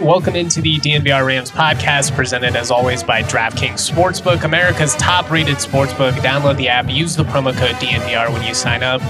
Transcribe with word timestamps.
Welcome 0.00 0.36
into 0.36 0.60
the 0.60 0.78
DNVR 0.78 1.26
Rams 1.26 1.50
podcast, 1.50 2.14
presented 2.14 2.54
as 2.54 2.70
always 2.70 3.02
by 3.02 3.22
DraftKings 3.22 3.90
Sportsbook, 3.90 4.44
America's 4.44 4.94
top 4.96 5.30
rated 5.30 5.56
sportsbook. 5.56 6.12
Download 6.20 6.54
the 6.58 6.68
app, 6.68 6.90
use 6.90 7.16
the 7.16 7.24
promo 7.24 7.56
code 7.56 7.74
DNVR 7.76 8.30
when 8.30 8.46
you 8.46 8.52
sign 8.52 8.82
up. 8.82 9.02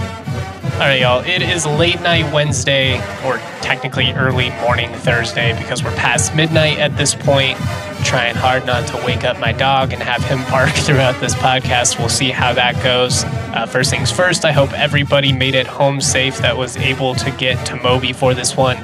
All 0.74 0.82
right, 0.82 1.00
y'all, 1.00 1.24
it 1.24 1.42
is 1.42 1.66
late 1.66 2.00
night 2.02 2.32
Wednesday, 2.32 2.98
or 3.24 3.38
technically 3.62 4.12
early 4.12 4.50
morning 4.60 4.92
Thursday, 4.94 5.58
because 5.58 5.82
we're 5.82 5.94
past 5.96 6.36
midnight 6.36 6.78
at 6.78 6.96
this 6.96 7.16
point. 7.16 7.58
Trying 8.04 8.36
hard 8.36 8.64
not 8.64 8.86
to 8.88 8.96
wake 9.04 9.24
up 9.24 9.40
my 9.40 9.50
dog 9.50 9.92
and 9.92 10.00
have 10.00 10.22
him 10.22 10.44
bark 10.50 10.70
throughout 10.70 11.20
this 11.20 11.34
podcast. 11.34 11.98
We'll 11.98 12.08
see 12.08 12.30
how 12.30 12.52
that 12.52 12.80
goes. 12.84 13.24
Uh, 13.56 13.64
first 13.64 13.90
things 13.90 14.10
first, 14.10 14.44
I 14.44 14.52
hope 14.52 14.70
everybody 14.74 15.32
made 15.32 15.54
it 15.54 15.66
home 15.66 15.98
safe 15.98 16.36
that 16.40 16.58
was 16.58 16.76
able 16.76 17.14
to 17.14 17.30
get 17.30 17.64
to 17.68 17.76
Moby 17.76 18.12
for 18.12 18.34
this 18.34 18.54
one. 18.54 18.76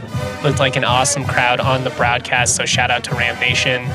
Looked 0.43 0.61
like 0.61 0.77
an 0.77 0.85
awesome 0.85 1.27
crowd 1.27 1.61
on 1.61 1.85
the 1.85 1.91
broadcast, 1.91 2.57
so 2.57 2.65
shout 2.65 2.91
out 2.91 3.05
to 3.05 3.15
Ram 3.15 3.39
Nation. 3.39 3.87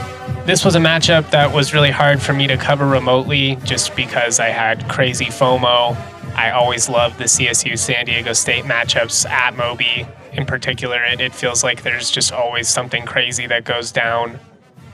This 0.45 0.63
was 0.63 0.75
a 0.75 0.79
matchup 0.79 1.31
that 1.31 1.51
was 1.51 1.73
really 1.73 1.89
hard 1.89 2.21
for 2.21 2.33
me 2.33 2.45
to 2.45 2.57
cover 2.57 2.85
remotely 2.85 3.55
just 3.63 3.95
because 3.95 4.39
I 4.39 4.49
had 4.49 4.87
crazy 4.87 5.25
FOMO. 5.25 5.97
I 6.35 6.51
always 6.51 6.87
love 6.87 7.17
the 7.17 7.23
CSU 7.23 7.75
San 7.75 8.05
Diego 8.05 8.33
State 8.33 8.65
matchups 8.65 9.27
at 9.27 9.57
Moby. 9.57 10.05
In 10.33 10.45
particular, 10.45 11.03
it, 11.03 11.19
it 11.19 11.33
feels 11.33 11.63
like 11.63 11.81
there's 11.81 12.11
just 12.11 12.31
always 12.31 12.67
something 12.67 13.03
crazy 13.03 13.47
that 13.47 13.63
goes 13.63 13.91
down. 13.91 14.39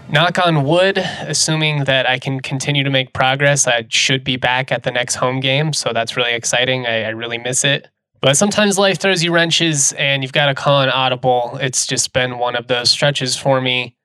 Knock 0.10 0.38
on 0.46 0.64
wood, 0.64 0.98
assuming 0.98 1.86
that 1.86 2.08
I 2.08 2.20
can 2.20 2.40
continue 2.40 2.84
to 2.84 2.90
make 2.90 3.14
progress, 3.14 3.66
I 3.66 3.86
should 3.90 4.24
be 4.24 4.38
back 4.38 4.72
at 4.72 4.84
the 4.84 4.92
next 4.92 5.16
home 5.16 5.40
game. 5.40 5.74
So 5.74 5.92
that's 5.92 6.16
really 6.16 6.34
exciting. 6.34 6.86
I, 6.86 7.04
I 7.04 7.10
really 7.10 7.38
miss 7.38 7.64
it. 7.64 7.88
But 8.22 8.38
sometimes 8.38 8.78
life 8.78 9.00
throws 9.00 9.24
you 9.24 9.34
wrenches 9.34 9.92
and 9.94 10.24
you've 10.24 10.32
got 10.32 10.46
to 10.46 10.56
call 10.56 10.82
an 10.82 10.90
audible. 10.90 11.58
It's 11.62 11.86
just 11.86 12.14
been 12.14 12.38
one 12.38 12.56
of 12.56 12.68
those 12.68 12.90
stretches 12.90 13.36
for 13.36 13.60
me. 13.60 13.98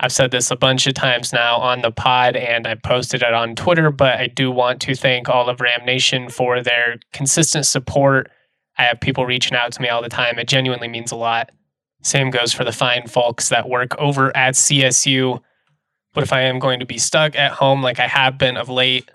I've 0.00 0.12
said 0.12 0.32
this 0.32 0.50
a 0.50 0.56
bunch 0.56 0.86
of 0.86 0.94
times 0.94 1.32
now 1.32 1.56
on 1.58 1.80
the 1.80 1.92
pod 1.92 2.36
and 2.36 2.66
I 2.66 2.74
posted 2.74 3.22
it 3.22 3.32
on 3.32 3.54
Twitter, 3.54 3.92
but 3.92 4.20
I 4.20 4.26
do 4.26 4.50
want 4.50 4.80
to 4.82 4.94
thank 4.94 5.28
all 5.28 5.48
of 5.48 5.60
Ram 5.60 5.86
Nation 5.86 6.28
for 6.28 6.60
their 6.60 6.98
consistent 7.12 7.66
support. 7.66 8.30
I 8.76 8.82
have 8.82 9.00
people 9.00 9.26
reaching 9.26 9.56
out 9.56 9.72
to 9.72 9.80
me 9.80 9.88
all 9.88 10.02
the 10.02 10.08
time. 10.08 10.38
It 10.38 10.48
genuinely 10.48 10.88
means 10.88 11.12
a 11.12 11.16
lot. 11.16 11.50
Same 12.02 12.30
goes 12.30 12.52
for 12.52 12.64
the 12.64 12.72
fine 12.72 13.06
folks 13.06 13.48
that 13.48 13.68
work 13.68 13.96
over 13.98 14.36
at 14.36 14.54
CSU. 14.54 15.40
But 16.12 16.24
if 16.24 16.32
I 16.32 16.42
am 16.42 16.58
going 16.58 16.80
to 16.80 16.86
be 16.86 16.98
stuck 16.98 17.34
at 17.36 17.52
home 17.52 17.82
like 17.82 17.98
I 17.98 18.06
have 18.06 18.36
been 18.36 18.56
of 18.56 18.68
late, 18.68 19.10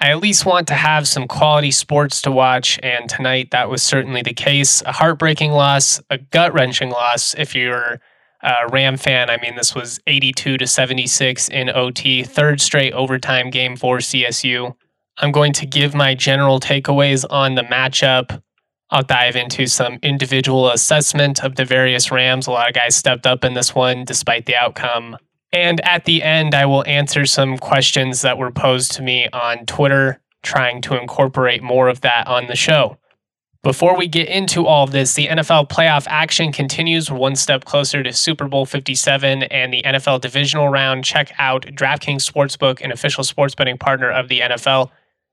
I 0.00 0.12
at 0.12 0.20
least 0.20 0.46
want 0.46 0.66
to 0.68 0.74
have 0.74 1.06
some 1.06 1.28
quality 1.28 1.70
sports 1.70 2.22
to 2.22 2.30
watch, 2.30 2.80
and 2.82 3.10
tonight 3.10 3.50
that 3.50 3.68
was 3.68 3.82
certainly 3.82 4.22
the 4.22 4.32
case. 4.32 4.80
A 4.86 4.92
heartbreaking 4.92 5.52
loss, 5.52 6.00
a 6.08 6.16
gut 6.16 6.54
wrenching 6.54 6.88
loss 6.88 7.34
if 7.34 7.54
you're 7.54 8.00
a 8.42 8.68
Ram 8.70 8.96
fan. 8.96 9.28
I 9.28 9.36
mean, 9.36 9.56
this 9.56 9.74
was 9.74 10.00
82 10.06 10.56
to 10.56 10.66
76 10.66 11.48
in 11.50 11.68
OT, 11.68 12.22
third 12.22 12.62
straight 12.62 12.94
overtime 12.94 13.50
game 13.50 13.76
for 13.76 13.98
CSU. 13.98 14.74
I'm 15.18 15.32
going 15.32 15.52
to 15.52 15.66
give 15.66 15.94
my 15.94 16.14
general 16.14 16.60
takeaways 16.60 17.26
on 17.28 17.54
the 17.54 17.62
matchup. 17.64 18.42
I'll 18.90 19.02
dive 19.02 19.36
into 19.36 19.66
some 19.66 19.98
individual 20.02 20.70
assessment 20.70 21.44
of 21.44 21.54
the 21.54 21.64
various 21.64 22.10
Rams. 22.10 22.46
A 22.46 22.50
lot 22.50 22.68
of 22.68 22.74
guys 22.74 22.96
stepped 22.96 23.26
up 23.26 23.44
in 23.44 23.54
this 23.54 23.74
one 23.74 24.04
despite 24.04 24.46
the 24.46 24.56
outcome. 24.56 25.16
And 25.52 25.80
at 25.82 26.04
the 26.04 26.22
end, 26.22 26.54
I 26.54 26.66
will 26.66 26.86
answer 26.86 27.26
some 27.26 27.58
questions 27.58 28.22
that 28.22 28.38
were 28.38 28.50
posed 28.50 28.92
to 28.92 29.02
me 29.02 29.28
on 29.32 29.66
Twitter, 29.66 30.20
trying 30.42 30.80
to 30.82 31.00
incorporate 31.00 31.62
more 31.62 31.88
of 31.88 32.00
that 32.02 32.26
on 32.26 32.46
the 32.46 32.56
show. 32.56 32.96
Before 33.62 33.94
we 33.94 34.08
get 34.08 34.26
into 34.26 34.66
all 34.66 34.84
of 34.84 34.92
this, 34.92 35.12
the 35.12 35.26
NFL 35.26 35.68
playoff 35.68 36.06
action 36.08 36.50
continues 36.50 37.10
one 37.10 37.36
step 37.36 37.66
closer 37.66 38.02
to 38.02 38.10
Super 38.10 38.48
Bowl 38.48 38.64
57 38.64 39.42
and 39.42 39.72
the 39.72 39.82
NFL 39.82 40.22
divisional 40.22 40.70
round. 40.70 41.04
Check 41.04 41.32
out 41.38 41.66
DraftKings 41.66 42.28
Sportsbook, 42.28 42.80
an 42.80 42.90
official 42.90 43.22
sports 43.22 43.54
betting 43.54 43.76
partner 43.76 44.10
of 44.10 44.28
the 44.28 44.40
NFL. 44.40 44.90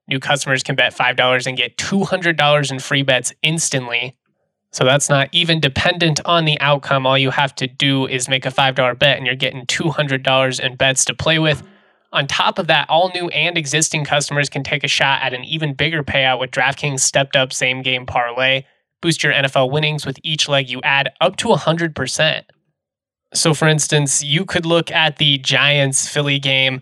New 0.07 0.19
customers 0.19 0.63
can 0.63 0.75
bet 0.75 0.95
$5 0.95 1.47
and 1.47 1.57
get 1.57 1.77
$200 1.77 2.71
in 2.71 2.79
free 2.79 3.03
bets 3.03 3.33
instantly. 3.41 4.15
So 4.71 4.83
that's 4.83 5.09
not 5.09 5.29
even 5.31 5.59
dependent 5.59 6.19
on 6.25 6.45
the 6.45 6.59
outcome. 6.59 7.05
All 7.05 7.17
you 7.17 7.31
have 7.31 7.55
to 7.55 7.67
do 7.67 8.05
is 8.05 8.29
make 8.29 8.45
a 8.45 8.51
$5 8.51 8.99
bet 8.99 9.17
and 9.17 9.25
you're 9.25 9.35
getting 9.35 9.65
$200 9.65 10.59
in 10.59 10.75
bets 10.75 11.05
to 11.05 11.13
play 11.13 11.39
with. 11.39 11.63
On 12.13 12.25
top 12.25 12.57
of 12.57 12.67
that, 12.67 12.89
all 12.89 13.11
new 13.13 13.27
and 13.29 13.57
existing 13.57 14.05
customers 14.05 14.49
can 14.49 14.63
take 14.63 14.83
a 14.83 14.87
shot 14.87 15.21
at 15.21 15.33
an 15.33 15.43
even 15.43 15.73
bigger 15.73 16.03
payout 16.03 16.39
with 16.39 16.51
DraftKings 16.51 17.01
stepped 17.01 17.35
up 17.35 17.51
same 17.51 17.81
game 17.81 18.05
parlay. 18.05 18.63
Boost 19.01 19.23
your 19.23 19.33
NFL 19.33 19.71
winnings 19.71 20.05
with 20.05 20.17
each 20.23 20.47
leg 20.47 20.69
you 20.69 20.81
add 20.83 21.11
up 21.21 21.35
to 21.37 21.49
100%. 21.49 22.43
So 23.33 23.53
for 23.53 23.67
instance, 23.67 24.23
you 24.23 24.45
could 24.45 24.65
look 24.65 24.89
at 24.89 25.17
the 25.17 25.37
Giants 25.39 26.07
Philly 26.07 26.39
game, 26.39 26.81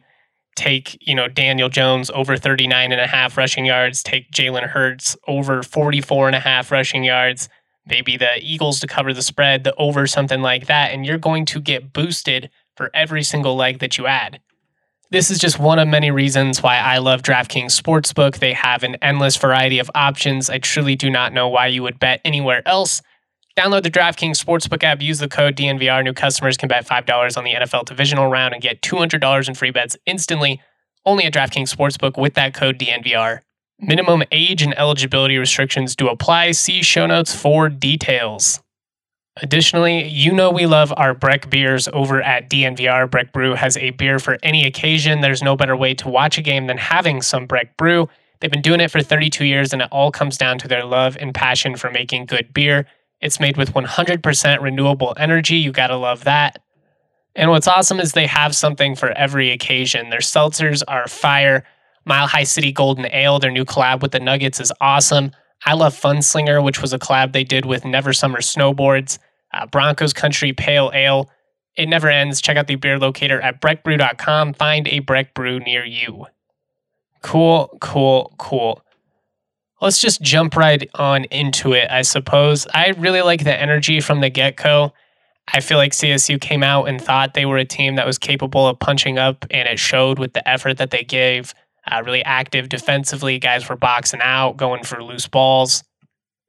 take, 0.56 0.98
you 1.06 1.14
know, 1.16 1.28
Daniel 1.28 1.70
Jones 1.70 2.10
over 2.12 2.38
39 2.38 2.92
and 2.92 3.02
a 3.02 3.08
half 3.08 3.38
rushing 3.38 3.66
yards, 3.66 4.02
take 4.02 4.32
Jalen 4.32 4.70
Hurts 4.70 5.18
over 5.28 5.64
44 5.64 6.28
and 6.28 6.36
a 6.36 6.40
half 6.40 6.72
rushing 6.72 7.04
yards, 7.04 7.50
maybe 7.86 8.18
the 8.18 8.38
Eagles 8.40 8.80
to 8.80 8.88
cover 8.88 9.14
the 9.14 9.22
spread, 9.22 9.64
the 9.64 9.76
over, 9.76 10.08
something 10.08 10.42
like 10.42 10.68
that, 10.68 10.92
and 10.92 11.06
you're 11.06 11.18
going 11.18 11.46
to 11.46 11.62
get 11.62 11.94
boosted 11.94 12.50
for 12.76 12.90
every 12.94 13.24
single 13.24 13.56
leg 13.56 13.80
that 13.80 13.98
you 13.98 14.08
add. 14.08 14.40
This 15.12 15.30
is 15.30 15.38
just 15.38 15.60
one 15.60 15.80
of 15.80 15.88
many 15.88 16.10
reasons 16.10 16.64
why 16.64 16.78
I 16.78 16.98
love 16.98 17.22
DraftKings 17.22 17.80
Sportsbook. 17.80 18.40
They 18.40 18.54
have 18.54 18.84
an 18.84 18.96
endless 19.02 19.38
variety 19.38 19.80
of 19.80 19.92
options. 19.94 20.50
I 20.50 20.58
truly 20.58 20.96
do 20.96 21.10
not 21.10 21.32
know 21.32 21.48
why 21.48 21.68
you 21.68 21.84
would 21.84 22.00
bet 22.00 22.22
anywhere 22.26 22.68
else. 22.68 23.02
Download 23.58 23.84
the 23.84 23.92
DraftKings 23.92 24.44
Sportsbook 24.44 24.84
app, 24.84 25.02
use 25.02 25.20
the 25.20 25.30
code 25.30 25.56
DNVR. 25.56 26.04
New 26.04 26.12
customers 26.12 26.58
can 26.58 26.68
bet 26.68 26.86
$5 26.86 27.38
on 27.38 27.44
the 27.46 27.54
NFL 27.54 27.86
divisional 27.86 28.28
round 28.28 28.54
and 28.54 28.62
get 28.62 28.82
$200 28.82 29.48
in 29.48 29.56
free 29.56 29.72
bets 29.72 29.96
instantly. 30.06 30.62
Only 31.06 31.24
at 31.24 31.34
DraftKings 31.34 31.74
Sportsbook 31.74 32.22
with 32.22 32.34
that 32.34 32.54
code 32.54 32.78
DNVR. 32.78 33.40
Minimum 33.80 34.24
age 34.32 34.62
and 34.62 34.78
eligibility 34.78 35.38
restrictions 35.38 35.96
do 35.96 36.10
apply. 36.10 36.52
See 36.52 36.82
show 36.82 37.06
notes 37.06 37.34
for 37.34 37.70
details. 37.70 38.62
Additionally, 39.42 40.06
you 40.08 40.34
know 40.34 40.50
we 40.50 40.66
love 40.66 40.94
our 40.96 41.14
Breck 41.14 41.50
beers 41.50 41.88
over 41.94 42.22
at 42.22 42.50
DNVR. 42.50 43.10
Breck 43.10 43.32
Brew 43.32 43.54
has 43.54 43.78
a 43.78 43.92
beer 43.92 44.20
for 44.20 44.38
any 44.44 44.66
occasion. 44.66 45.22
There's 45.22 45.44
no 45.44 45.56
better 45.56 45.76
way 45.76 45.94
to 45.96 46.10
watch 46.10 46.38
a 46.38 46.42
game 46.42 46.68
than 46.68 46.78
having 46.78 47.22
some 47.22 47.46
Breck 47.46 47.78
Brew. 47.78 48.10
They've 48.40 48.52
been 48.52 48.62
doing 48.62 48.80
it 48.80 48.92
for 48.92 49.02
32 49.02 49.46
years, 49.46 49.74
and 49.74 49.82
it 49.82 49.90
all 49.92 50.12
comes 50.12 50.38
down 50.38 50.58
to 50.60 50.68
their 50.68 50.86
love 50.86 51.18
and 51.20 51.34
passion 51.34 51.76
for 51.76 51.90
making 51.92 52.26
good 52.26 52.54
beer. 52.54 52.86
It's 53.25 53.40
made 53.40 53.58
with 53.58 53.74
100% 53.74 54.62
renewable 54.62 55.16
energy. 55.18 55.56
You 55.56 55.72
gotta 55.72 55.97
love 55.97 56.25
that. 56.25 56.59
And 57.36 57.50
what's 57.50 57.68
awesome 57.68 58.00
is 58.00 58.12
they 58.12 58.28
have 58.28 58.56
something 58.56 58.96
for 58.96 59.09
every 59.13 59.50
occasion. 59.50 60.12
Their 60.12 60.19
seltzers 60.19 60.84
are 60.88 61.08
fire. 61.08 61.64
Mile 62.06 62.28
High 62.28 62.44
City 62.44 62.72
Golden 62.72 63.08
Ale, 63.12 63.40
their 63.40 63.50
new 63.50 63.66
collab 63.66 64.03
with 64.03 64.12
the 64.12 64.19
Nuggets, 64.19 64.59
is 64.59 64.72
awesome. 64.80 65.31
I 65.66 65.74
love 65.74 66.00
Funslinger, 66.00 66.64
which 66.64 66.84
was 66.84 66.94
a 66.94 67.00
collab 67.00 67.34
they 67.34 67.44
did 67.44 67.66
with 67.66 67.84
Never 67.84 68.14
Summer 68.14 68.41
Snowboards. 68.41 69.17
Uh, 69.52 69.66
Broncos 69.66 70.14
Country 70.14 70.53
Pale 70.53 70.91
Ale. 70.94 71.28
It 71.76 71.90
never 71.90 72.09
ends. 72.09 72.41
Check 72.41 72.58
out 72.58 72.67
the 72.67 72.76
beer 72.76 73.00
locator 73.00 73.41
at 73.41 73.59
breckbrew.com. 73.59 74.53
Find 74.53 74.88
a 74.88 75.00
Breck 75.00 75.34
Brew 75.34 75.59
near 75.59 75.84
you. 75.84 76.28
Cool, 77.23 77.76
cool, 77.82 78.35
cool. 78.38 78.84
Let's 79.82 80.00
just 80.00 80.22
jump 80.22 80.56
right 80.56 80.90
on 80.96 81.26
into 81.26 81.74
it, 81.74 81.92
I 81.92 82.02
suppose. 82.04 82.66
I 82.74 82.94
really 82.98 83.22
like 83.22 83.44
the 83.44 83.60
energy 83.60 84.00
from 84.00 84.22
the 84.22 84.30
get 84.30 84.56
go. 84.56 84.94
I 85.54 85.60
feel 85.60 85.78
like 85.78 85.92
CSU 85.92 86.40
came 86.40 86.64
out 86.64 86.86
and 86.86 87.02
thought 87.02 87.34
they 87.34 87.46
were 87.46 87.58
a 87.58 87.66
team 87.66 87.96
that 87.96 88.06
was 88.06 88.18
capable 88.18 88.68
of 88.68 88.80
punching 88.80 89.18
up, 89.18 89.46
and 89.52 89.68
it 89.68 89.78
showed 89.78 90.18
with 90.18 90.34
the 90.34 90.48
effort 90.48 90.78
that 90.78 90.92
they 90.92 91.04
gave 91.04 91.54
uh, 91.92 92.02
really 92.04 92.24
active 92.24 92.70
defensively. 92.70 93.38
Guys 93.38 93.68
were 93.70 93.76
boxing 93.76 94.22
out, 94.22 94.58
going 94.58 94.84
for 94.84 95.04
loose 95.04 95.28
balls. 95.28 95.84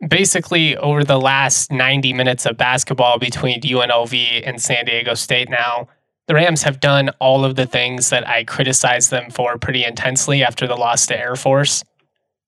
Basically, 0.06 0.76
over 0.76 1.04
the 1.04 1.20
last 1.20 1.72
90 1.72 2.12
minutes 2.12 2.46
of 2.46 2.56
basketball 2.56 3.18
between 3.18 3.60
UNLV 3.60 4.42
and 4.46 4.60
San 4.62 4.84
Diego 4.84 5.14
State 5.14 5.48
now, 5.48 5.88
the 6.28 6.34
Rams 6.34 6.62
have 6.62 6.80
done 6.80 7.10
all 7.20 7.44
of 7.44 7.56
the 7.56 7.66
things 7.66 8.10
that 8.10 8.26
I 8.26 8.44
criticized 8.44 9.10
them 9.10 9.30
for 9.30 9.58
pretty 9.58 9.84
intensely 9.84 10.42
after 10.42 10.66
the 10.66 10.76
loss 10.76 11.06
to 11.06 11.18
Air 11.18 11.36
Force. 11.36 11.84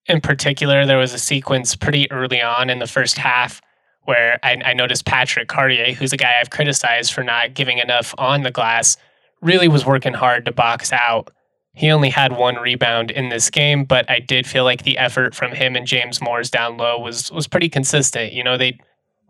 In 0.08 0.20
particular, 0.20 0.86
there 0.86 0.98
was 0.98 1.12
a 1.12 1.18
sequence 1.18 1.76
pretty 1.76 2.10
early 2.10 2.40
on 2.40 2.70
in 2.70 2.78
the 2.78 2.86
first 2.86 3.18
half 3.18 3.60
where 4.04 4.38
I, 4.42 4.58
I 4.64 4.72
noticed 4.72 5.04
Patrick 5.04 5.48
Cartier, 5.48 5.92
who's 5.92 6.14
a 6.14 6.16
guy 6.16 6.40
I've 6.40 6.48
criticized 6.48 7.12
for 7.12 7.22
not 7.22 7.52
giving 7.52 7.76
enough 7.76 8.14
on 8.16 8.42
the 8.42 8.50
glass, 8.50 8.96
really 9.42 9.68
was 9.68 9.84
working 9.84 10.14
hard 10.14 10.46
to 10.46 10.52
box 10.52 10.94
out. 10.94 11.30
He 11.74 11.90
only 11.90 12.08
had 12.08 12.32
one 12.32 12.56
rebound 12.56 13.10
in 13.10 13.28
this 13.28 13.50
game, 13.50 13.84
but 13.84 14.10
I 14.10 14.18
did 14.18 14.46
feel 14.46 14.64
like 14.64 14.82
the 14.82 14.96
effort 14.96 15.34
from 15.34 15.52
him 15.52 15.76
and 15.76 15.86
James 15.86 16.22
Moors 16.22 16.50
down 16.50 16.78
low 16.78 16.98
was 16.98 17.30
was 17.30 17.46
pretty 17.46 17.68
consistent. 17.68 18.32
You 18.32 18.42
know, 18.42 18.56
they 18.56 18.78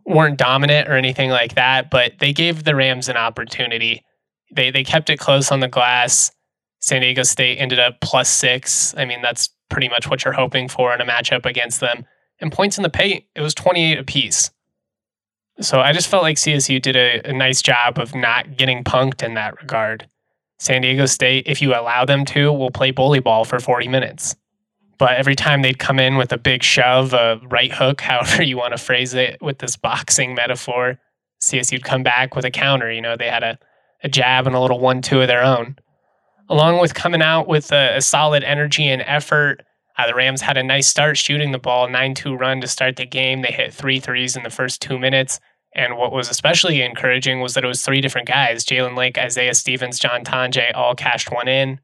weren't 0.07 0.39
dominant 0.39 0.89
or 0.89 0.93
anything 0.93 1.31
like 1.31 1.57
that, 1.57 1.91
but 1.91 2.13
they 2.21 2.33
gave 2.33 2.63
the 2.65 2.77
Rams 2.77 3.09
an 3.09 3.17
opportunity. 3.17 4.05
They 4.53 4.71
they 4.71 4.85
kept 4.85 5.11
it 5.11 5.19
close 5.19 5.51
on 5.51 5.61
the 5.61 5.69
glass. 5.69 6.31
San 6.81 7.03
Diego 7.03 7.23
State 7.23 7.59
ended 7.59 7.79
up 7.79 8.01
plus 8.01 8.29
six. 8.29 8.95
I 8.97 9.05
mean, 9.05 9.23
that's 9.23 9.51
pretty 9.69 9.89
much 9.89 10.09
what 10.09 10.25
you're 10.25 10.35
hoping 10.35 10.69
for 10.69 10.95
in 10.95 11.01
a 11.01 11.05
matchup 11.05 11.45
against 11.45 11.81
them. 11.81 12.05
And 12.41 12.53
points 12.53 12.77
in 12.77 12.83
the 12.83 12.91
paint, 12.91 13.25
it 13.35 13.41
was 13.41 13.55
28 13.55 13.99
apiece. 13.99 14.51
So 15.61 15.81
I 15.81 15.93
just 15.93 16.07
felt 16.07 16.23
like 16.23 16.37
CSU 16.37 16.81
did 16.81 16.95
a, 16.95 17.21
a, 17.29 17.33
nice 17.33 17.63
job 17.63 17.99
of 17.99 18.15
not 18.15 18.57
getting 18.57 18.85
punked 18.85 19.25
in 19.25 19.35
that 19.35 19.61
regard. 19.61 20.07
San 20.61 20.83
Diego 20.83 21.07
State, 21.07 21.49
if 21.49 21.61
you 21.61 21.75
allow 21.75 22.05
them 22.05 22.25
to, 22.27 22.53
will 22.53 22.71
play 22.71 22.93
bully 22.93 23.19
ball 23.19 23.45
for 23.45 23.59
40 23.59 23.89
minutes. 23.89 24.37
But 24.99 25.17
every 25.17 25.35
time 25.35 25.63
they'd 25.63 25.79
come 25.79 25.99
in 25.99 26.17
with 26.17 26.33
a 26.33 26.39
big 26.39 26.63
shove, 26.63 27.13
a 27.13 27.41
right 27.49 27.73
hook, 27.73 28.01
however 28.03 28.43
you 28.43 28.57
want 28.57 28.77
to 28.77 28.83
phrase 28.83 29.15
it 29.15 29.43
with 29.43 29.59
this 29.59 29.77
boxing 29.77 30.35
metaphor, 30.35 30.99
CSU'd 31.43 31.85
come 31.85 32.05
back 32.05 32.37
with 32.37 32.45
a 32.45 32.51
counter. 32.51 32.93
You 32.93 33.01
know, 33.01 33.17
they 33.17 33.29
had 33.29 33.43
a, 33.43 33.59
a 34.05 34.09
jab 34.09 34.47
and 34.47 34.55
a 34.55 34.61
little 34.61 34.79
one 34.79 35.03
two 35.03 35.21
of 35.21 35.29
their 35.29 35.43
own. 35.43 35.77
Along 36.49 36.81
with 36.81 36.95
coming 36.95 37.23
out 37.23 37.47
with 37.47 37.73
a, 37.73 37.97
a 37.97 38.01
solid 38.01 38.43
energy 38.43 38.87
and 38.89 39.03
effort, 39.03 39.63
uh, 39.99 40.07
the 40.07 40.15
Rams 40.15 40.41
had 40.41 40.57
a 40.57 40.63
nice 40.63 40.87
start 40.87 41.19
shooting 41.19 41.53
the 41.53 41.59
ball, 41.59 41.89
9 41.89 42.15
2 42.15 42.35
run 42.35 42.61
to 42.61 42.69
start 42.69 42.97
the 42.97 43.05
game. 43.05 43.43
They 43.43 43.53
hit 43.53 43.75
three 43.75 44.01
threes 44.01 44.37
in 44.37 44.45
the 44.45 44.51
first 44.51 44.81
two 44.81 44.99
minutes. 44.99 45.41
And 45.75 45.97
what 45.97 46.13
was 46.13 46.31
especially 46.31 46.81
encouraging 46.83 47.41
was 47.41 47.55
that 47.55 47.65
it 47.65 47.69
was 47.69 47.83
three 47.83 48.01
different 48.01 48.29
guys 48.29 48.65
Jalen 48.65 48.97
Lake, 48.97 49.19
Isaiah 49.19 49.55
Stevens, 49.55 49.99
John 49.99 50.25
Tonje 50.25 50.75
all 50.75 50.95
cashed 50.95 51.31
one 51.31 51.49
in. 51.49 51.81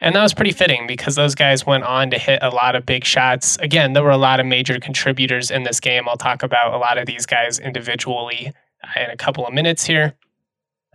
And 0.00 0.16
that 0.16 0.22
was 0.22 0.34
pretty 0.34 0.50
fitting 0.52 0.86
because 0.88 1.14
those 1.14 1.36
guys 1.36 1.64
went 1.64 1.84
on 1.84 2.10
to 2.10 2.18
hit 2.18 2.40
a 2.42 2.50
lot 2.50 2.74
of 2.74 2.84
big 2.84 3.04
shots. 3.04 3.56
Again, 3.58 3.92
there 3.92 4.02
were 4.02 4.10
a 4.10 4.16
lot 4.16 4.40
of 4.40 4.46
major 4.46 4.80
contributors 4.80 5.50
in 5.50 5.62
this 5.62 5.78
game. 5.78 6.08
I'll 6.08 6.16
talk 6.16 6.42
about 6.42 6.74
a 6.74 6.78
lot 6.78 6.98
of 6.98 7.06
these 7.06 7.24
guys 7.24 7.60
individually 7.60 8.52
uh, 8.82 9.00
in 9.00 9.10
a 9.10 9.16
couple 9.16 9.46
of 9.46 9.54
minutes 9.54 9.84
here. 9.84 10.14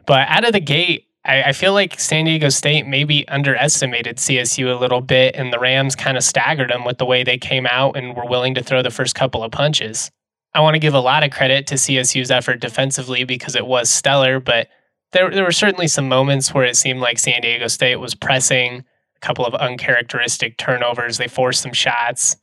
But 0.06 0.28
out 0.28 0.46
of 0.46 0.52
the 0.52 0.60
gate, 0.60 1.07
I, 1.28 1.44
I 1.44 1.52
feel 1.52 1.74
like 1.74 2.00
San 2.00 2.26
Diego 2.26 2.50
State 2.50 2.88
maybe 2.88 3.28
underestimated 3.28 4.18
CSU 4.18 4.74
a 4.76 4.80
little 4.80 5.02
bit, 5.02 5.36
and 5.36 5.52
the 5.52 5.60
Rams 5.60 5.96
kind 5.96 6.18
of 6.18 6.24
staggered 6.24 6.70
them 6.70 6.86
with 6.86 6.98
the 6.98 7.06
way 7.06 7.24
they 7.24 7.38
came 7.38 7.68
out 7.68 7.98
and 7.98 8.16
were 8.16 8.26
willing 8.26 8.56
to 8.56 8.64
throw 8.64 8.82
the 8.82 8.90
first 8.90 9.14
couple 9.14 9.44
of 9.44 9.52
punches. 9.52 10.10
I 10.54 10.62
want 10.62 10.76
to 10.76 10.80
give 10.80 10.94
a 10.94 11.00
lot 11.00 11.24
of 11.24 11.32
credit 11.32 11.68
to 11.68 11.76
CSU's 11.76 12.32
effort 12.32 12.62
defensively 12.62 13.26
because 13.26 13.56
it 13.56 13.68
was 13.68 13.90
stellar, 13.90 14.40
but 14.40 14.70
there, 15.12 15.30
there 15.30 15.44
were 15.44 15.52
certainly 15.52 15.88
some 15.88 16.08
moments 16.08 16.54
where 16.54 16.66
it 16.66 16.76
seemed 16.76 17.00
like 17.00 17.20
San 17.20 17.42
Diego 17.42 17.68
State 17.68 17.98
was 17.98 18.16
pressing, 18.16 18.84
a 19.16 19.20
couple 19.20 19.46
of 19.46 19.54
uncharacteristic 19.56 20.58
turnovers. 20.58 21.18
They 21.18 21.28
forced 21.28 21.62
some 21.62 21.74
shots 21.74 22.38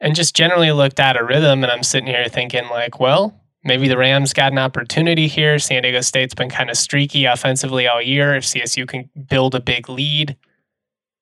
and 0.00 0.14
just 0.14 0.34
generally 0.34 0.72
looked 0.72 1.00
out 1.00 1.20
of 1.20 1.28
rhythm. 1.28 1.62
And 1.62 1.70
I'm 1.70 1.82
sitting 1.82 2.08
here 2.08 2.26
thinking, 2.28 2.68
like, 2.68 2.98
well, 2.98 3.39
Maybe 3.62 3.88
the 3.88 3.98
Rams 3.98 4.32
got 4.32 4.52
an 4.52 4.58
opportunity 4.58 5.26
here. 5.26 5.58
San 5.58 5.82
Diego 5.82 6.00
State's 6.00 6.34
been 6.34 6.48
kind 6.48 6.70
of 6.70 6.76
streaky 6.76 7.26
offensively 7.26 7.86
all 7.86 8.00
year. 8.00 8.34
If 8.34 8.44
CSU 8.44 8.88
can 8.88 9.10
build 9.28 9.54
a 9.54 9.60
big 9.60 9.88
lead, 9.88 10.36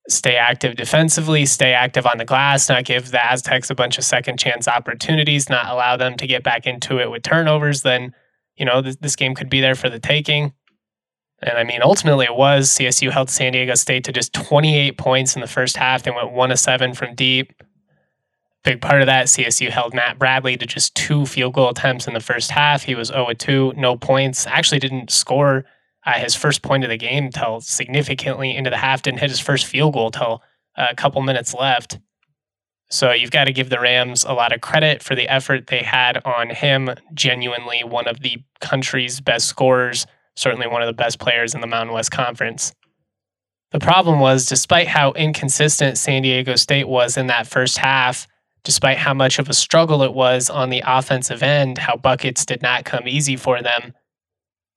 stay 0.08 0.36
active 0.36 0.76
defensively, 0.76 1.46
stay 1.46 1.72
active 1.72 2.06
on 2.06 2.18
the 2.18 2.24
glass, 2.24 2.68
not 2.68 2.84
give 2.84 3.10
the 3.10 3.24
Aztecs 3.24 3.70
a 3.70 3.74
bunch 3.74 3.98
of 3.98 4.04
second 4.04 4.38
chance 4.38 4.68
opportunities, 4.68 5.50
not 5.50 5.66
allow 5.68 5.96
them 5.96 6.16
to 6.16 6.26
get 6.28 6.44
back 6.44 6.66
into 6.66 6.98
it 7.00 7.10
with 7.10 7.24
turnovers, 7.24 7.82
then, 7.82 8.14
you 8.56 8.64
know, 8.64 8.80
this, 8.82 8.96
this 8.96 9.16
game 9.16 9.34
could 9.34 9.50
be 9.50 9.60
there 9.60 9.74
for 9.74 9.90
the 9.90 9.98
taking. 9.98 10.52
And 11.42 11.58
I 11.58 11.64
mean, 11.64 11.80
ultimately 11.82 12.26
it 12.26 12.36
was. 12.36 12.68
CSU 12.70 13.10
held 13.10 13.30
San 13.30 13.52
Diego 13.52 13.74
State 13.74 14.04
to 14.04 14.12
just 14.12 14.32
28 14.32 14.96
points 14.96 15.34
in 15.34 15.40
the 15.40 15.46
first 15.46 15.76
half. 15.76 16.04
They 16.04 16.10
went 16.10 16.32
one 16.32 16.52
of 16.52 16.58
seven 16.58 16.94
from 16.94 17.14
deep 17.14 17.52
big 18.64 18.80
part 18.80 19.00
of 19.00 19.06
that, 19.06 19.26
CSU 19.26 19.70
held 19.70 19.94
Matt 19.94 20.18
Bradley 20.18 20.56
to 20.56 20.66
just 20.66 20.94
two 20.94 21.26
field 21.26 21.54
goal 21.54 21.70
attempts 21.70 22.06
in 22.06 22.14
the 22.14 22.20
first 22.20 22.50
half. 22.50 22.82
He 22.82 22.94
was 22.94 23.08
0 23.08 23.32
2, 23.32 23.74
no 23.76 23.96
points. 23.96 24.46
Actually, 24.46 24.80
didn't 24.80 25.10
score 25.10 25.64
uh, 26.04 26.14
his 26.14 26.34
first 26.34 26.62
point 26.62 26.84
of 26.84 26.90
the 26.90 26.96
game 26.96 27.26
until 27.26 27.60
significantly 27.60 28.56
into 28.56 28.70
the 28.70 28.76
half. 28.76 29.02
Didn't 29.02 29.20
hit 29.20 29.30
his 29.30 29.40
first 29.40 29.66
field 29.66 29.94
goal 29.94 30.10
till 30.10 30.42
uh, 30.76 30.86
a 30.90 30.94
couple 30.94 31.20
minutes 31.22 31.54
left. 31.54 31.98
So 32.90 33.12
you've 33.12 33.30
got 33.30 33.44
to 33.44 33.52
give 33.52 33.68
the 33.68 33.80
Rams 33.80 34.24
a 34.24 34.32
lot 34.32 34.52
of 34.54 34.62
credit 34.62 35.02
for 35.02 35.14
the 35.14 35.28
effort 35.28 35.66
they 35.66 35.82
had 35.82 36.22
on 36.24 36.50
him. 36.50 36.88
Genuinely 37.12 37.84
one 37.84 38.08
of 38.08 38.20
the 38.20 38.38
country's 38.60 39.20
best 39.20 39.46
scorers, 39.46 40.06
certainly 40.36 40.66
one 40.66 40.80
of 40.80 40.86
the 40.86 40.94
best 40.94 41.18
players 41.18 41.54
in 41.54 41.60
the 41.60 41.66
Mountain 41.66 41.94
West 41.94 42.10
Conference. 42.10 42.72
The 43.72 43.78
problem 43.78 44.20
was, 44.20 44.46
despite 44.46 44.88
how 44.88 45.12
inconsistent 45.12 45.98
San 45.98 46.22
Diego 46.22 46.56
State 46.56 46.88
was 46.88 47.18
in 47.18 47.26
that 47.26 47.46
first 47.46 47.76
half, 47.76 48.26
despite 48.64 48.98
how 48.98 49.14
much 49.14 49.38
of 49.38 49.48
a 49.48 49.54
struggle 49.54 50.02
it 50.02 50.14
was 50.14 50.50
on 50.50 50.70
the 50.70 50.82
offensive 50.86 51.42
end, 51.42 51.78
how 51.78 51.96
buckets 51.96 52.44
did 52.44 52.62
not 52.62 52.84
come 52.84 53.06
easy 53.06 53.36
for 53.36 53.62
them. 53.62 53.92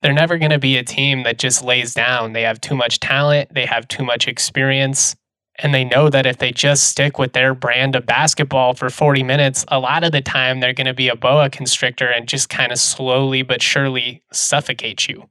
They're 0.02 0.12
never 0.12 0.38
going 0.38 0.50
to 0.50 0.58
be 0.58 0.76
a 0.76 0.82
team 0.82 1.22
that 1.22 1.38
just 1.38 1.64
lays 1.64 1.94
down. 1.94 2.32
They 2.32 2.42
have 2.42 2.60
too 2.60 2.74
much 2.74 3.00
talent, 3.00 3.54
they 3.54 3.66
have 3.66 3.86
too 3.86 4.04
much 4.04 4.26
experience, 4.26 5.14
and 5.56 5.72
they 5.72 5.84
know 5.84 6.08
that 6.08 6.26
if 6.26 6.38
they 6.38 6.50
just 6.50 6.88
stick 6.88 7.18
with 7.18 7.34
their 7.34 7.54
brand 7.54 7.94
of 7.94 8.06
basketball 8.06 8.74
for 8.74 8.90
40 8.90 9.22
minutes, 9.22 9.64
a 9.68 9.78
lot 9.78 10.02
of 10.02 10.12
the 10.12 10.20
time 10.22 10.60
they're 10.60 10.72
going 10.72 10.86
to 10.86 10.94
be 10.94 11.08
a 11.08 11.16
boa 11.16 11.50
constrictor 11.50 12.08
and 12.08 12.26
just 12.26 12.48
kind 12.48 12.72
of 12.72 12.78
slowly 12.78 13.42
but 13.42 13.62
surely 13.62 14.22
suffocate 14.32 15.08
you. 15.08 15.28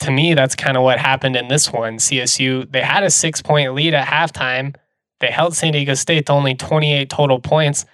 To 0.00 0.12
me, 0.12 0.34
that's 0.34 0.54
kind 0.54 0.76
of 0.76 0.84
what 0.84 0.98
happened 0.98 1.34
in 1.34 1.48
this 1.48 1.72
one. 1.72 1.96
CSU, 1.96 2.70
they 2.70 2.82
had 2.82 3.02
a 3.02 3.10
six 3.10 3.42
point 3.42 3.74
lead 3.74 3.94
at 3.94 4.06
halftime 4.06 4.76
they 5.20 5.30
held 5.30 5.54
San 5.54 5.72
Diego 5.72 5.94
State 5.94 6.26
to 6.26 6.32
only 6.32 6.54
28 6.54 7.10
total 7.10 7.40
points. 7.40 7.84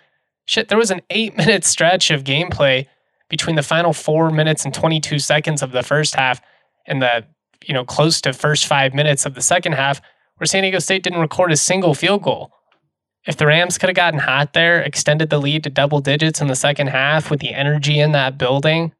Shit, 0.46 0.68
there 0.68 0.78
was 0.78 0.90
an 0.90 1.02
eight 1.10 1.36
minute 1.36 1.64
stretch 1.64 2.10
of 2.10 2.24
gameplay 2.24 2.86
between 3.28 3.56
the 3.56 3.62
final 3.62 3.92
four 3.92 4.30
minutes 4.30 4.64
and 4.64 4.74
22 4.74 5.18
seconds 5.18 5.62
of 5.62 5.72
the 5.72 5.82
first 5.82 6.14
half 6.14 6.40
and 6.86 7.00
the, 7.00 7.24
you 7.64 7.72
know, 7.72 7.84
close 7.84 8.20
to 8.20 8.32
first 8.32 8.66
five 8.66 8.94
minutes 8.94 9.24
of 9.24 9.34
the 9.34 9.40
second 9.40 9.72
half 9.72 10.00
where 10.36 10.46
San 10.46 10.62
Diego 10.62 10.78
State 10.78 11.02
didn't 11.02 11.20
record 11.20 11.52
a 11.52 11.56
single 11.56 11.94
field 11.94 12.22
goal. 12.22 12.50
If 13.26 13.38
the 13.38 13.46
Rams 13.46 13.78
could 13.78 13.88
have 13.88 13.96
gotten 13.96 14.20
hot 14.20 14.52
there, 14.52 14.82
extended 14.82 15.30
the 15.30 15.38
lead 15.38 15.64
to 15.64 15.70
double 15.70 16.00
digits 16.00 16.42
in 16.42 16.46
the 16.46 16.54
second 16.54 16.88
half 16.88 17.30
with 17.30 17.40
the 17.40 17.54
energy 17.54 17.98
in 17.98 18.12
that 18.12 18.36
building, 18.36 18.92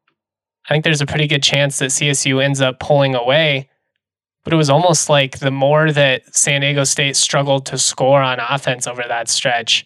I 0.67 0.73
think 0.73 0.85
there's 0.85 1.03
a 1.03 1.07
pretty 1.07 1.27
good 1.27 1.43
chance 1.43 1.79
that 1.79 1.91
CSU 1.91 2.43
ends 2.43 2.63
up 2.63 2.81
pulling 2.81 3.15
away 3.15 3.69
but 4.45 4.53
it 4.53 4.57
was 4.57 4.71
almost 4.71 5.09
like 5.09 5.39
the 5.39 5.51
more 5.51 5.91
that 5.91 6.35
San 6.35 6.61
Diego 6.61 6.85
State 6.85 7.17
struggled 7.17 7.67
to 7.67 7.79
score 7.79 8.23
on 8.23 8.39
offense 8.39 8.87
over 8.87 9.03
that 9.09 9.29
stretch, 9.29 9.85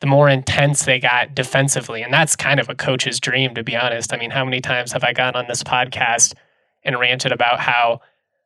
the 0.00 0.06
more 0.06 0.28
intense 0.28 0.84
they 0.84 1.00
got 1.00 1.34
defensively. 1.34 2.02
And 2.02 2.12
that's 2.12 2.36
kind 2.36 2.60
of 2.60 2.68
a 2.68 2.74
coach's 2.74 3.18
dream, 3.18 3.54
to 3.54 3.64
be 3.64 3.76
honest. 3.76 4.12
I 4.12 4.16
mean, 4.16 4.30
how 4.30 4.44
many 4.44 4.60
times 4.60 4.92
have 4.92 5.04
I 5.04 5.12
gone 5.12 5.34
on 5.34 5.46
this 5.48 5.62
podcast 5.62 6.34
and 6.84 6.98
ranted 7.00 7.32
about 7.32 7.58
how 7.60 8.00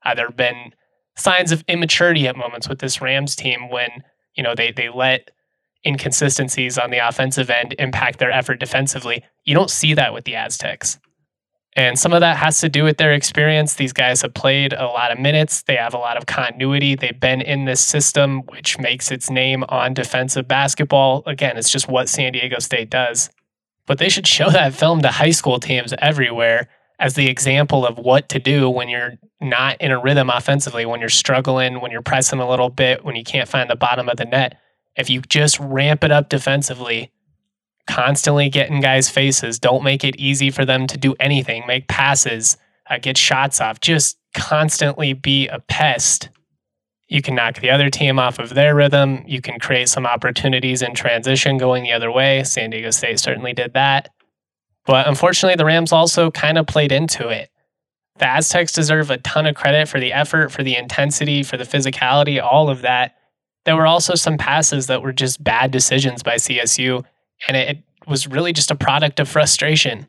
uh, 0.05 0.15
there 0.15 0.29
have 0.29 0.37
been 0.37 0.73
signs 1.17 1.53
of 1.53 1.63
immaturity 1.69 2.27
at 2.27 2.37
moments 2.37 2.69
with 2.69 2.79
this 2.79 3.03
Rams 3.03 3.37
team 3.37 3.69
when, 3.69 3.91
you 4.35 4.43
know, 4.43 4.55
they 4.55 4.73
they 4.73 4.89
let 4.89 5.31
inconsistencies 5.87 6.79
on 6.79 6.91
the 6.91 7.07
offensive 7.07 7.51
end 7.51 7.75
impact 7.79 8.19
their 8.19 8.31
effort 8.31 8.61
defensively. 8.61 9.25
You 9.45 9.55
don't 9.55 9.71
see 9.71 9.95
that 9.95 10.15
with 10.15 10.25
the 10.25 10.37
Aztecs. 10.37 10.99
And 11.77 11.99
some 11.99 12.13
of 12.13 12.21
that 12.21 12.37
has 12.37 12.61
to 12.61 12.69
do 12.69 12.83
with 12.83 12.97
their 12.97 13.13
experience. 13.13 13.75
These 13.75 13.93
guys 13.93 14.23
have 14.23 14.35
played 14.35 14.73
a 14.73 14.87
lot 14.87 15.13
of 15.13 15.19
minutes. 15.19 15.63
They 15.63 15.77
have 15.77 15.95
a 15.95 15.99
lot 15.99 16.17
of 16.17 16.27
continuity. 16.27 16.97
They've 16.97 17.19
been 17.19 17.41
in 17.41 17.65
this 17.65 17.81
system, 17.81 18.41
which 18.49 18.79
makes 18.79 19.11
its 19.11 19.31
name 19.31 19.65
on 19.69 19.95
defensive 19.95 20.49
basketball. 20.49 21.23
Again, 21.27 21.57
it's 21.57 21.71
just 21.71 21.89
what 21.89 22.09
San 22.09 22.33
Diego 22.33 22.59
State 22.59 22.91
does. 22.91 23.31
But 23.87 23.99
they 23.99 24.09
should 24.09 24.27
show 24.27 24.51
that 24.51 24.75
film 24.75 25.03
to 25.03 25.09
high 25.09 25.31
school 25.31 25.61
teams 25.61 25.95
everywhere 25.99 26.69
as 26.99 27.15
the 27.15 27.29
example 27.29 27.87
of 27.87 27.99
what 27.99 28.29
to 28.29 28.39
do 28.39 28.69
when 28.69 28.89
you're 28.89 29.15
not 29.41 29.81
in 29.81 29.91
a 29.91 29.99
rhythm 29.99 30.29
offensively, 30.29 30.85
when 30.85 31.01
you're 31.01 31.09
struggling, 31.09 31.81
when 31.81 31.91
you're 31.91 32.03
pressing 32.03 32.41
a 32.41 32.49
little 32.49 32.69
bit, 32.69 33.05
when 33.05 33.17
you 33.17 33.25
can't 33.25 33.49
find 33.49 33.71
the 33.71 33.77
bottom 33.77 34.09
of 34.09 34.17
the 34.17 34.27
net. 34.27 34.59
If 34.97 35.09
you 35.09 35.23
just 35.23 35.59
ramp 35.61 36.05
it 36.05 36.11
up 36.11 36.29
defensively, 36.29 37.11
constantly 37.91 38.49
get 38.49 38.71
in 38.71 38.81
guys' 38.81 39.11
faces. 39.11 39.59
Don't 39.59 39.83
make 39.83 40.05
it 40.05 40.17
easy 40.17 40.51
for 40.51 40.65
them 40.65 40.87
to 40.87 40.97
do 40.97 41.15
anything, 41.19 41.67
make 41.67 41.89
passes, 41.89 42.57
uh, 42.89 42.99
get 42.99 43.19
shots 43.19 43.61
off. 43.61 43.81
Just 43.81 44.19
constantly 44.33 45.13
be 45.13 45.49
a 45.49 45.59
pest. 45.59 46.29
You 47.09 47.21
can 47.21 47.35
knock 47.35 47.59
the 47.59 47.71
other 47.71 47.91
team 47.91 48.21
off 48.21 48.39
of 48.39 48.55
their 48.55 48.75
rhythm. 48.77 49.25
You 49.27 49.41
can 49.41 49.59
create 49.59 49.89
some 49.89 50.07
opportunities 50.07 50.81
in 50.81 50.95
transition 50.95 51.59
going 51.59 51.83
the 51.83 51.93
other 51.93 52.13
way. 52.13 52.45
San 52.45 52.71
Diego 52.71 52.91
State 52.91 53.19
certainly 53.19 53.53
did 53.53 53.75
that. 53.75 54.11
But 54.87 55.09
unfortunately, 55.09 55.57
the 55.57 55.65
Rams 55.65 55.93
also 55.93 56.31
kind 56.31 56.57
of 56.57 56.69
played 56.69 56.93
into 56.93 57.29
it. 57.29 57.51
The 58.19 58.29
Aztecs 58.29 58.73
deserve 58.73 59.11
a 59.11 59.19
ton 59.19 59.47
of 59.47 59.57
credit 59.57 59.89
for 59.89 59.99
the 59.99 60.13
effort, 60.13 60.53
for 60.53 60.63
the 60.63 60.77
intensity, 60.77 61.43
for 61.43 61.57
the 61.57 61.65
physicality, 61.65 62.41
all 62.41 62.71
of 62.71 62.83
that. 62.83 63.17
there 63.65 63.77
were 63.77 63.87
also 63.87 64.15
some 64.15 64.39
passes 64.39 64.87
that 64.87 65.03
were 65.03 65.13
just 65.13 65.43
bad 65.43 65.71
decisions 65.71 66.23
by 66.23 66.37
CSU, 66.37 67.05
and 67.49 67.57
it, 67.57 67.79
it 67.79 68.09
was 68.09 68.27
really 68.27 68.53
just 68.53 68.71
a 68.71 68.75
product 68.75 69.21
of 69.21 69.29
frustration. 69.29 70.09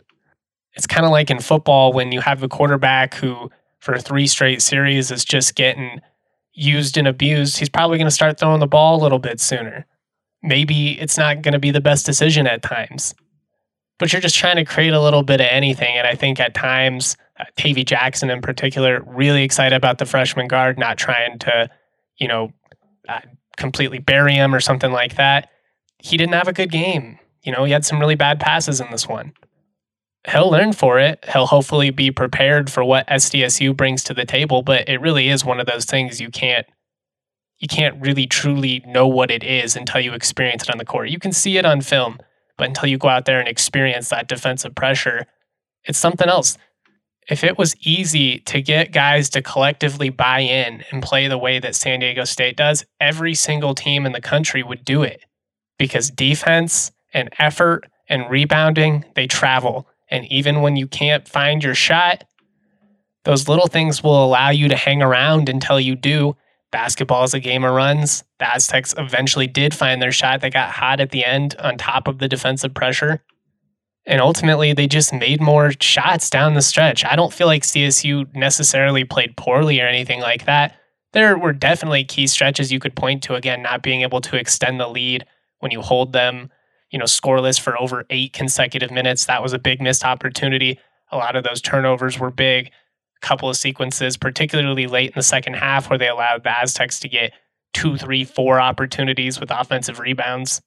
It's 0.73 0.87
kind 0.87 1.05
of 1.05 1.11
like 1.11 1.29
in 1.29 1.39
football 1.39 1.93
when 1.93 2.11
you 2.11 2.21
have 2.21 2.43
a 2.43 2.47
quarterback 2.47 3.15
who, 3.15 3.51
for 3.79 3.97
three 3.97 4.27
straight 4.27 4.61
series, 4.61 5.11
is 5.11 5.25
just 5.25 5.55
getting 5.55 6.01
used 6.53 6.97
and 6.97 7.07
abused. 7.07 7.57
He's 7.57 7.69
probably 7.69 7.97
going 7.97 8.07
to 8.07 8.11
start 8.11 8.39
throwing 8.39 8.59
the 8.59 8.67
ball 8.67 8.99
a 8.99 9.03
little 9.03 9.19
bit 9.19 9.39
sooner. 9.39 9.85
Maybe 10.43 10.99
it's 10.99 11.17
not 11.17 11.41
going 11.41 11.53
to 11.53 11.59
be 11.59 11.71
the 11.71 11.81
best 11.81 12.05
decision 12.05 12.47
at 12.47 12.63
times, 12.63 13.13
but 13.99 14.11
you're 14.11 14.21
just 14.21 14.37
trying 14.37 14.55
to 14.55 14.65
create 14.65 14.93
a 14.93 15.01
little 15.01 15.23
bit 15.23 15.41
of 15.41 15.47
anything. 15.49 15.97
And 15.97 16.07
I 16.07 16.15
think 16.15 16.39
at 16.39 16.53
times, 16.53 17.15
uh, 17.39 17.45
Tavy 17.57 17.83
Jackson 17.83 18.29
in 18.29 18.41
particular, 18.41 19.03
really 19.05 19.43
excited 19.43 19.75
about 19.75 19.97
the 19.97 20.05
freshman 20.05 20.47
guard, 20.47 20.79
not 20.79 20.97
trying 20.97 21.37
to, 21.39 21.69
you 22.17 22.27
know, 22.27 22.51
uh, 23.07 23.21
completely 23.57 23.99
bury 23.99 24.33
him 24.33 24.55
or 24.55 24.59
something 24.59 24.91
like 24.91 25.15
that. 25.15 25.49
He 25.99 26.17
didn't 26.17 26.33
have 26.33 26.47
a 26.47 26.53
good 26.53 26.71
game. 26.71 27.19
You 27.43 27.51
know, 27.51 27.63
he 27.63 27.71
had 27.71 27.85
some 27.85 27.99
really 27.99 28.15
bad 28.15 28.39
passes 28.39 28.79
in 28.79 28.89
this 28.91 29.07
one. 29.07 29.33
He'll 30.29 30.51
learn 30.51 30.73
for 30.73 30.99
it. 30.99 31.25
He'll 31.31 31.47
hopefully 31.47 31.89
be 31.89 32.11
prepared 32.11 32.69
for 32.69 32.83
what 32.83 33.07
SDSU 33.07 33.75
brings 33.75 34.03
to 34.03 34.13
the 34.13 34.25
table, 34.25 34.61
but 34.61 34.87
it 34.87 35.01
really 35.01 35.29
is 35.29 35.43
one 35.43 35.59
of 35.59 35.65
those 35.65 35.85
things 35.85 36.21
you 36.21 36.29
can't 36.29 36.65
you 37.57 37.67
can't 37.67 38.01
really 38.01 38.25
truly 38.25 38.83
know 38.87 39.07
what 39.07 39.29
it 39.29 39.43
is 39.43 39.75
until 39.75 40.01
you 40.01 40.13
experience 40.13 40.63
it 40.63 40.71
on 40.71 40.79
the 40.79 40.85
court. 40.85 41.09
You 41.09 41.19
can 41.19 41.31
see 41.31 41.57
it 41.57 41.65
on 41.65 41.81
film, 41.81 42.17
but 42.57 42.67
until 42.67 42.89
you 42.89 42.97
go 42.97 43.07
out 43.07 43.25
there 43.25 43.39
and 43.39 43.47
experience 43.47 44.09
that 44.09 44.27
defensive 44.27 44.73
pressure, 44.73 45.27
it's 45.83 45.99
something 45.99 46.27
else 46.27 46.57
if 47.29 47.43
it 47.43 47.57
was 47.57 47.75
easy 47.81 48.39
to 48.39 48.61
get 48.61 48.91
guys 48.91 49.29
to 49.29 49.41
collectively 49.41 50.09
buy 50.09 50.39
in 50.39 50.83
and 50.91 51.03
play 51.03 51.27
the 51.27 51.37
way 51.37 51.59
that 51.59 51.75
San 51.75 51.99
Diego 51.99 52.23
State 52.23 52.57
does, 52.57 52.83
every 52.99 53.35
single 53.35 53.75
team 53.75 54.05
in 54.05 54.11
the 54.11 54.21
country 54.21 54.63
would 54.63 54.83
do 54.83 55.03
it 55.03 55.23
because 55.77 56.09
defense 56.09 56.91
and 57.13 57.29
effort 57.39 57.89
and 58.07 58.29
rebounding, 58.29 59.05
they 59.15 59.27
travel. 59.27 59.87
And 60.09 60.25
even 60.25 60.61
when 60.61 60.75
you 60.75 60.87
can't 60.87 61.27
find 61.27 61.63
your 61.63 61.75
shot, 61.75 62.25
those 63.23 63.47
little 63.47 63.67
things 63.67 64.03
will 64.03 64.23
allow 64.23 64.49
you 64.49 64.67
to 64.67 64.75
hang 64.75 65.01
around 65.01 65.47
until 65.47 65.79
you 65.79 65.95
do. 65.95 66.35
Basketball 66.71 67.23
is 67.23 67.33
a 67.33 67.39
game 67.39 67.63
of 67.63 67.73
runs. 67.73 68.23
The 68.39 68.53
Aztecs 68.53 68.93
eventually 68.97 69.47
did 69.47 69.73
find 69.73 70.01
their 70.01 70.11
shot. 70.11 70.41
They 70.41 70.49
got 70.49 70.71
hot 70.71 70.99
at 70.99 71.11
the 71.11 71.23
end 71.25 71.55
on 71.59 71.77
top 71.77 72.07
of 72.07 72.19
the 72.19 72.27
defensive 72.27 72.73
pressure. 72.73 73.23
And 74.05 74.19
ultimately, 74.19 74.73
they 74.73 74.87
just 74.87 75.13
made 75.13 75.41
more 75.41 75.71
shots 75.79 76.29
down 76.29 76.55
the 76.55 76.61
stretch. 76.61 77.05
I 77.05 77.15
don't 77.15 77.33
feel 77.33 77.47
like 77.47 77.63
CSU 77.63 78.33
necessarily 78.33 79.03
played 79.03 79.37
poorly 79.37 79.79
or 79.79 79.87
anything 79.87 80.21
like 80.21 80.45
that. 80.45 80.75
There 81.13 81.37
were 81.37 81.53
definitely 81.53 82.05
key 82.05 82.25
stretches 82.25 82.71
you 82.71 82.79
could 82.79 82.95
point 82.95 83.21
to, 83.23 83.35
again, 83.35 83.61
not 83.61 83.83
being 83.83 84.01
able 84.01 84.21
to 84.21 84.37
extend 84.37 84.79
the 84.79 84.87
lead 84.87 85.25
when 85.59 85.71
you 85.71 85.81
hold 85.81 86.13
them, 86.13 86.49
you 86.91 86.99
know, 86.99 87.05
scoreless 87.05 87.59
for 87.59 87.79
over 87.79 88.05
eight 88.09 88.33
consecutive 88.33 88.91
minutes. 88.91 89.25
That 89.25 89.41
was 89.41 89.53
a 89.53 89.59
big 89.59 89.81
missed 89.81 90.05
opportunity. 90.05 90.79
A 91.11 91.17
lot 91.17 91.35
of 91.35 91.43
those 91.43 91.61
turnovers 91.61 92.19
were 92.19 92.31
big. 92.31 92.67
A 92.67 93.25
couple 93.25 93.49
of 93.49 93.57
sequences, 93.57 94.17
particularly 94.17 94.87
late 94.87 95.11
in 95.11 95.15
the 95.15 95.23
second 95.23 95.55
half, 95.55 95.89
where 95.89 95.99
they 95.99 96.07
allowed 96.07 96.43
the 96.43 96.57
Aztecs 96.57 96.99
to 97.01 97.09
get 97.09 97.33
two, 97.73 97.97
three, 97.97 98.23
four 98.23 98.59
opportunities 98.59 99.39
with 99.39 99.51
offensive 99.51 99.99
rebounds 99.99 100.61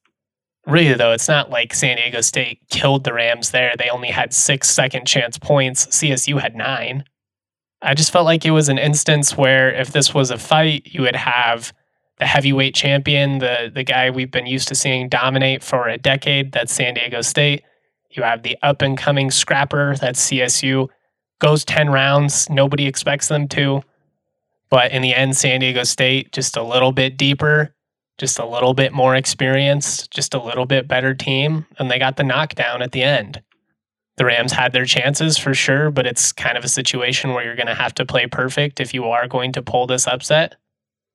really 0.66 0.94
though 0.94 1.12
it's 1.12 1.28
not 1.28 1.50
like 1.50 1.74
san 1.74 1.96
diego 1.96 2.20
state 2.20 2.58
killed 2.70 3.04
the 3.04 3.12
rams 3.12 3.50
there 3.50 3.74
they 3.78 3.90
only 3.90 4.08
had 4.08 4.32
six 4.32 4.70
second 4.70 5.06
chance 5.06 5.38
points 5.38 5.86
csu 5.86 6.40
had 6.40 6.56
nine 6.56 7.04
i 7.82 7.94
just 7.94 8.12
felt 8.12 8.24
like 8.24 8.44
it 8.44 8.50
was 8.50 8.68
an 8.68 8.78
instance 8.78 9.36
where 9.36 9.72
if 9.72 9.92
this 9.92 10.14
was 10.14 10.30
a 10.30 10.38
fight 10.38 10.86
you 10.86 11.02
would 11.02 11.16
have 11.16 11.72
the 12.18 12.26
heavyweight 12.26 12.74
champion 12.74 13.38
the, 13.38 13.70
the 13.72 13.84
guy 13.84 14.10
we've 14.10 14.30
been 14.30 14.46
used 14.46 14.68
to 14.68 14.74
seeing 14.74 15.08
dominate 15.08 15.62
for 15.62 15.88
a 15.88 15.98
decade 15.98 16.52
that's 16.52 16.72
san 16.72 16.94
diego 16.94 17.20
state 17.20 17.62
you 18.10 18.22
have 18.22 18.42
the 18.42 18.56
up 18.62 18.82
and 18.82 18.96
coming 18.96 19.30
scrapper 19.30 19.96
that's 19.96 20.30
csu 20.30 20.88
goes 21.40 21.64
10 21.64 21.90
rounds 21.90 22.48
nobody 22.50 22.86
expects 22.86 23.28
them 23.28 23.48
to 23.48 23.82
but 24.70 24.92
in 24.92 25.02
the 25.02 25.14
end 25.14 25.36
san 25.36 25.60
diego 25.60 25.84
state 25.84 26.32
just 26.32 26.56
a 26.56 26.62
little 26.62 26.92
bit 26.92 27.16
deeper 27.16 27.74
just 28.18 28.38
a 28.38 28.46
little 28.46 28.74
bit 28.74 28.92
more 28.92 29.14
experienced, 29.14 30.10
just 30.10 30.34
a 30.34 30.42
little 30.42 30.66
bit 30.66 30.86
better 30.86 31.14
team, 31.14 31.66
and 31.78 31.90
they 31.90 31.98
got 31.98 32.16
the 32.16 32.24
knockdown 32.24 32.82
at 32.82 32.92
the 32.92 33.02
end. 33.02 33.42
The 34.16 34.24
Rams 34.24 34.52
had 34.52 34.72
their 34.72 34.84
chances 34.84 35.36
for 35.36 35.54
sure, 35.54 35.90
but 35.90 36.06
it's 36.06 36.32
kind 36.32 36.56
of 36.56 36.64
a 36.64 36.68
situation 36.68 37.32
where 37.32 37.44
you're 37.44 37.56
going 37.56 37.66
to 37.66 37.74
have 37.74 37.94
to 37.94 38.06
play 38.06 38.26
perfect 38.26 38.78
if 38.78 38.94
you 38.94 39.04
are 39.06 39.26
going 39.26 39.52
to 39.52 39.62
pull 39.62 39.88
this 39.88 40.06
upset. 40.06 40.54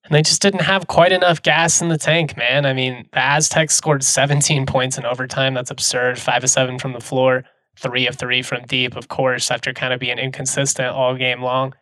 And 0.09 0.15
they 0.15 0.23
just 0.23 0.41
didn't 0.41 0.61
have 0.61 0.87
quite 0.87 1.11
enough 1.11 1.41
gas 1.43 1.81
in 1.81 1.89
the 1.89 1.97
tank, 1.97 2.35
man. 2.35 2.65
I 2.65 2.73
mean, 2.73 3.07
the 3.13 3.19
Aztecs 3.19 3.75
scored 3.75 4.03
17 4.03 4.65
points 4.65 4.97
in 4.97 5.05
overtime. 5.05 5.53
That's 5.53 5.69
absurd. 5.69 6.17
Five 6.17 6.43
of 6.43 6.49
seven 6.49 6.79
from 6.79 6.93
the 6.93 6.99
floor, 6.99 7.43
three 7.77 8.07
of 8.07 8.15
three 8.15 8.41
from 8.41 8.65
deep, 8.65 8.95
of 8.95 9.07
course, 9.07 9.51
after 9.51 9.71
kind 9.71 9.93
of 9.93 9.99
being 9.99 10.17
inconsistent 10.17 10.89
all 10.89 11.15
game 11.15 11.43
long. 11.43 11.75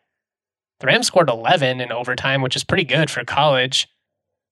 The 0.81 0.88
Rams 0.88 1.07
scored 1.07 1.29
11 1.29 1.79
in 1.79 1.91
overtime, 1.91 2.41
which 2.41 2.57
is 2.57 2.65
pretty 2.65 2.84
good 2.84 3.10
for 3.10 3.24
college 3.24 3.88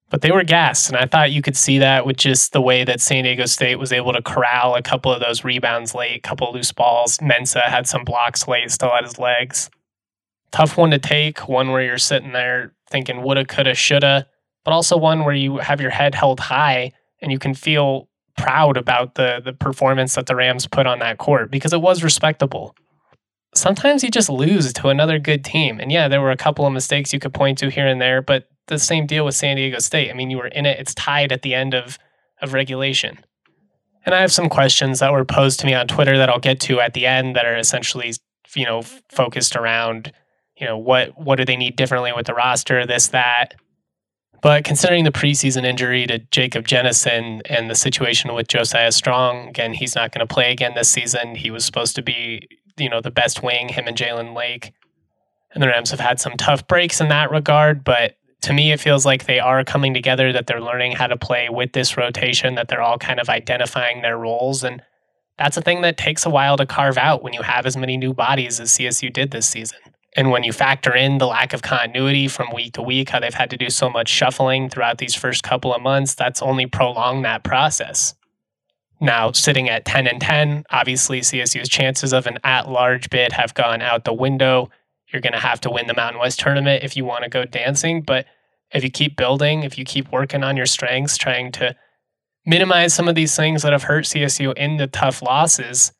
but 0.09 0.21
they 0.21 0.31
were 0.31 0.43
gassed. 0.43 0.89
And 0.89 0.97
I 0.97 1.05
thought 1.05 1.31
you 1.31 1.41
could 1.41 1.57
see 1.57 1.79
that 1.79 2.05
with 2.05 2.17
just 2.17 2.53
the 2.53 2.61
way 2.61 2.83
that 2.83 3.01
San 3.01 3.23
Diego 3.23 3.45
State 3.45 3.79
was 3.79 3.91
able 3.91 4.13
to 4.13 4.21
corral 4.21 4.75
a 4.75 4.81
couple 4.81 5.11
of 5.11 5.19
those 5.19 5.43
rebounds 5.43 5.95
late, 5.95 6.17
a 6.17 6.19
couple 6.19 6.51
loose 6.53 6.71
balls. 6.71 7.17
Mensah 7.19 7.63
had 7.63 7.87
some 7.87 8.03
blocks 8.03 8.47
late, 8.47 8.71
still 8.71 8.91
had 8.91 9.03
his 9.03 9.19
legs. 9.19 9.69
Tough 10.51 10.77
one 10.77 10.91
to 10.91 10.99
take, 10.99 11.49
one 11.49 11.71
where 11.71 11.81
you're 11.81 11.97
sitting 11.97 12.31
there 12.31 12.73
thinking 12.95 13.23
woulda, 13.23 13.43
coulda, 13.43 13.75
shoulda, 13.75 14.25
but 14.63 14.71
also 14.71 14.95
one 14.95 15.25
where 15.25 15.35
you 15.35 15.57
have 15.57 15.81
your 15.81 15.91
head 15.91 16.15
held 16.15 16.39
high 16.39 16.93
and 17.21 17.29
you 17.29 17.37
can 17.37 17.53
feel 17.53 18.07
proud 18.37 18.77
about 18.77 19.15
the 19.15 19.41
the 19.43 19.51
performance 19.51 20.15
that 20.15 20.27
the 20.27 20.35
Rams 20.35 20.65
put 20.65 20.87
on 20.87 20.99
that 20.99 21.17
court 21.17 21.51
because 21.51 21.73
it 21.73 21.81
was 21.81 22.03
respectable. 22.03 22.73
Sometimes 23.53 24.01
you 24.01 24.09
just 24.09 24.29
lose 24.29 24.71
to 24.73 24.87
another 24.87 25.19
good 25.19 25.43
team. 25.43 25.79
And 25.79 25.91
yeah, 25.91 26.07
there 26.07 26.21
were 26.21 26.31
a 26.31 26.37
couple 26.37 26.65
of 26.65 26.73
mistakes 26.73 27.11
you 27.13 27.19
could 27.19 27.33
point 27.33 27.57
to 27.59 27.69
here 27.69 27.87
and 27.87 28.01
there, 28.01 28.21
but 28.21 28.47
the 28.67 28.79
same 28.79 29.05
deal 29.05 29.25
with 29.25 29.35
San 29.35 29.57
Diego 29.57 29.79
State. 29.79 30.09
I 30.09 30.13
mean, 30.13 30.29
you 30.29 30.37
were 30.37 30.47
in 30.47 30.65
it, 30.65 30.79
it's 30.79 30.93
tied 30.93 31.31
at 31.31 31.41
the 31.41 31.53
end 31.53 31.73
of, 31.73 31.97
of 32.41 32.53
regulation. 32.53 33.19
And 34.05 34.13
I 34.13 34.21
have 34.21 34.31
some 34.31 34.49
questions 34.49 34.99
that 34.99 35.11
were 35.11 35.25
posed 35.25 35.59
to 35.61 35.65
me 35.65 35.73
on 35.73 35.87
Twitter 35.87 36.17
that 36.17 36.29
I'll 36.29 36.39
get 36.39 36.59
to 36.61 36.79
at 36.79 36.93
the 36.93 37.05
end 37.05 37.35
that 37.35 37.45
are 37.45 37.57
essentially, 37.57 38.13
you 38.55 38.65
know, 38.65 38.81
focused 39.09 39.55
around, 39.55 40.11
you 40.57 40.65
know, 40.65 40.77
what 40.77 41.17
what 41.19 41.35
do 41.35 41.45
they 41.45 41.57
need 41.57 41.75
differently 41.75 42.13
with 42.13 42.27
the 42.27 42.33
roster, 42.33 42.85
this, 42.85 43.07
that. 43.07 43.55
But 44.41 44.63
considering 44.63 45.05
the 45.05 45.11
preseason 45.11 45.65
injury 45.65 46.05
to 46.07 46.19
Jacob 46.19 46.67
Jennison 46.67 47.41
and 47.49 47.69
the 47.69 47.75
situation 47.75 48.33
with 48.33 48.47
Josiah 48.47 48.91
Strong, 48.91 49.49
again, 49.49 49.73
he's 49.73 49.95
not 49.95 50.11
going 50.11 50.25
to 50.25 50.31
play 50.31 50.51
again 50.51 50.73
this 50.75 50.89
season. 50.89 51.35
He 51.35 51.49
was 51.49 51.65
supposed 51.65 51.95
to 51.95 52.03
be, 52.03 52.47
you 52.77 52.89
know, 52.89 53.01
the 53.01 53.11
best 53.11 53.41
wing, 53.41 53.69
him 53.69 53.87
and 53.87 53.97
Jalen 53.97 54.35
Lake. 54.35 54.71
And 55.53 55.63
the 55.63 55.67
Rams 55.67 55.89
have 55.91 55.99
had 55.99 56.19
some 56.19 56.33
tough 56.37 56.67
breaks 56.67 57.01
in 57.01 57.07
that 57.09 57.31
regard, 57.31 57.83
but 57.83 58.17
to 58.41 58.53
me, 58.53 58.71
it 58.71 58.79
feels 58.79 59.05
like 59.05 59.25
they 59.25 59.39
are 59.39 59.63
coming 59.63 59.95
together, 59.95 60.31
that 60.31 60.45
they're 60.45 60.61
learning 60.61 60.91
how 60.91 61.07
to 61.07 61.17
play 61.17 61.49
with 61.49 61.71
this 61.73 61.97
rotation, 61.97 62.53
that 62.55 62.67
they're 62.67 62.81
all 62.81 62.99
kind 62.99 63.19
of 63.19 63.29
identifying 63.29 64.03
their 64.03 64.17
roles. 64.17 64.63
And 64.63 64.83
that's 65.39 65.57
a 65.57 65.61
thing 65.61 65.81
that 65.81 65.97
takes 65.97 66.25
a 66.25 66.29
while 66.29 66.55
to 66.57 66.67
carve 66.67 66.99
out 66.99 67.23
when 67.23 67.33
you 67.33 67.41
have 67.41 67.65
as 67.65 67.75
many 67.75 67.97
new 67.97 68.13
bodies 68.13 68.59
as 68.59 68.69
CSU 68.71 69.11
did 69.11 69.31
this 69.31 69.47
season. 69.47 69.79
And 70.15 70.31
when 70.31 70.43
you 70.43 70.53
factor 70.53 70.95
in 70.95 71.17
the 71.17 71.27
lack 71.27 71.51
of 71.51 71.61
continuity 71.61 72.29
from 72.29 72.53
week 72.53 72.73
to 72.73 72.81
week, 72.81 73.09
how 73.09 73.19
they've 73.19 73.33
had 73.33 73.49
to 73.49 73.57
do 73.57 73.69
so 73.69 73.89
much 73.89 74.07
shuffling 74.07 74.69
throughout 74.69 74.97
these 74.97 75.13
first 75.13 75.43
couple 75.43 75.73
of 75.73 75.81
months, 75.81 76.15
that's 76.15 76.41
only 76.41 76.65
prolonged 76.65 77.25
that 77.25 77.43
process. 77.43 78.15
Now, 79.01 79.33
sitting 79.33 79.67
at 79.67 79.83
10 79.83 80.07
and 80.07 80.21
10, 80.21 80.63
obviously 80.69 81.19
CSU's 81.19 81.67
chances 81.67 82.13
of 82.13 82.27
an 82.27 82.39
at 82.45 82.69
large 82.69 83.09
bid 83.09 83.33
have 83.33 83.53
gone 83.53 83.81
out 83.81 84.05
the 84.05 84.13
window. 84.13 84.69
You're 85.11 85.21
going 85.21 85.33
to 85.33 85.39
have 85.39 85.59
to 85.61 85.69
win 85.69 85.87
the 85.87 85.93
Mountain 85.93 86.21
West 86.21 86.39
tournament 86.39 86.83
if 86.83 86.95
you 86.95 87.03
want 87.03 87.23
to 87.23 87.29
go 87.29 87.43
dancing. 87.43 88.01
But 88.01 88.25
if 88.71 88.83
you 88.83 88.89
keep 88.89 89.17
building, 89.17 89.63
if 89.63 89.77
you 89.77 89.83
keep 89.83 90.11
working 90.13 90.43
on 90.43 90.55
your 90.55 90.65
strengths, 90.65 91.17
trying 91.17 91.51
to 91.53 91.75
minimize 92.45 92.93
some 92.93 93.09
of 93.09 93.15
these 93.15 93.35
things 93.35 93.63
that 93.63 93.73
have 93.73 93.83
hurt 93.83 94.05
CSU 94.05 94.53
in 94.55 94.77
the 94.77 94.87
tough 94.87 95.21
losses, 95.21 95.91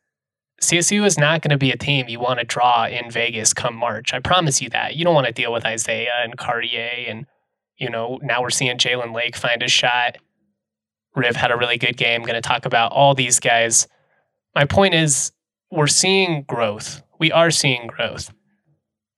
CSU 0.62 1.04
is 1.04 1.18
not 1.18 1.42
going 1.42 1.50
to 1.50 1.58
be 1.58 1.70
a 1.70 1.76
team 1.76 2.08
you 2.08 2.18
want 2.18 2.38
to 2.38 2.44
draw 2.44 2.86
in 2.86 3.10
Vegas 3.10 3.52
come 3.52 3.76
March. 3.76 4.14
I 4.14 4.20
promise 4.20 4.62
you 4.62 4.70
that. 4.70 4.96
You 4.96 5.04
don't 5.04 5.14
want 5.14 5.26
to 5.26 5.32
deal 5.32 5.52
with 5.52 5.66
Isaiah 5.66 6.22
and 6.22 6.36
Cartier 6.36 7.04
and, 7.08 7.26
you 7.76 7.90
know, 7.90 8.18
now 8.22 8.40
we're 8.40 8.50
seeing 8.50 8.78
Jalen 8.78 9.14
Lake 9.14 9.36
find 9.36 9.62
a 9.62 9.68
shot. 9.68 10.16
Riv 11.14 11.36
had 11.36 11.50
a 11.50 11.56
really 11.56 11.76
good 11.76 11.96
game. 11.96 12.22
Going 12.22 12.34
to 12.34 12.40
talk 12.40 12.64
about 12.64 12.92
all 12.92 13.14
these 13.14 13.38
guys. 13.38 13.86
My 14.54 14.64
point 14.64 14.94
is, 14.94 15.32
we're 15.70 15.86
seeing 15.86 16.42
growth. 16.42 17.02
We 17.18 17.32
are 17.32 17.50
seeing 17.50 17.86
growth 17.86 18.32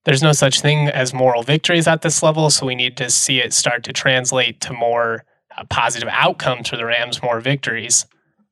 there's 0.09 0.23
no 0.23 0.33
such 0.33 0.62
thing 0.62 0.88
as 0.88 1.12
moral 1.12 1.42
victories 1.42 1.87
at 1.87 2.00
this 2.00 2.23
level. 2.23 2.49
So 2.49 2.64
we 2.64 2.75
need 2.75 2.97
to 2.97 3.11
see 3.11 3.40
it 3.40 3.52
start 3.52 3.85
to 3.85 3.92
translate 3.92 4.59
to 4.62 4.73
more 4.73 5.26
uh, 5.54 5.64
positive 5.68 6.09
outcomes 6.11 6.71
for 6.71 6.78
the 6.78 6.87
Rams, 6.87 7.23
more 7.23 7.40
victories. 7.40 8.07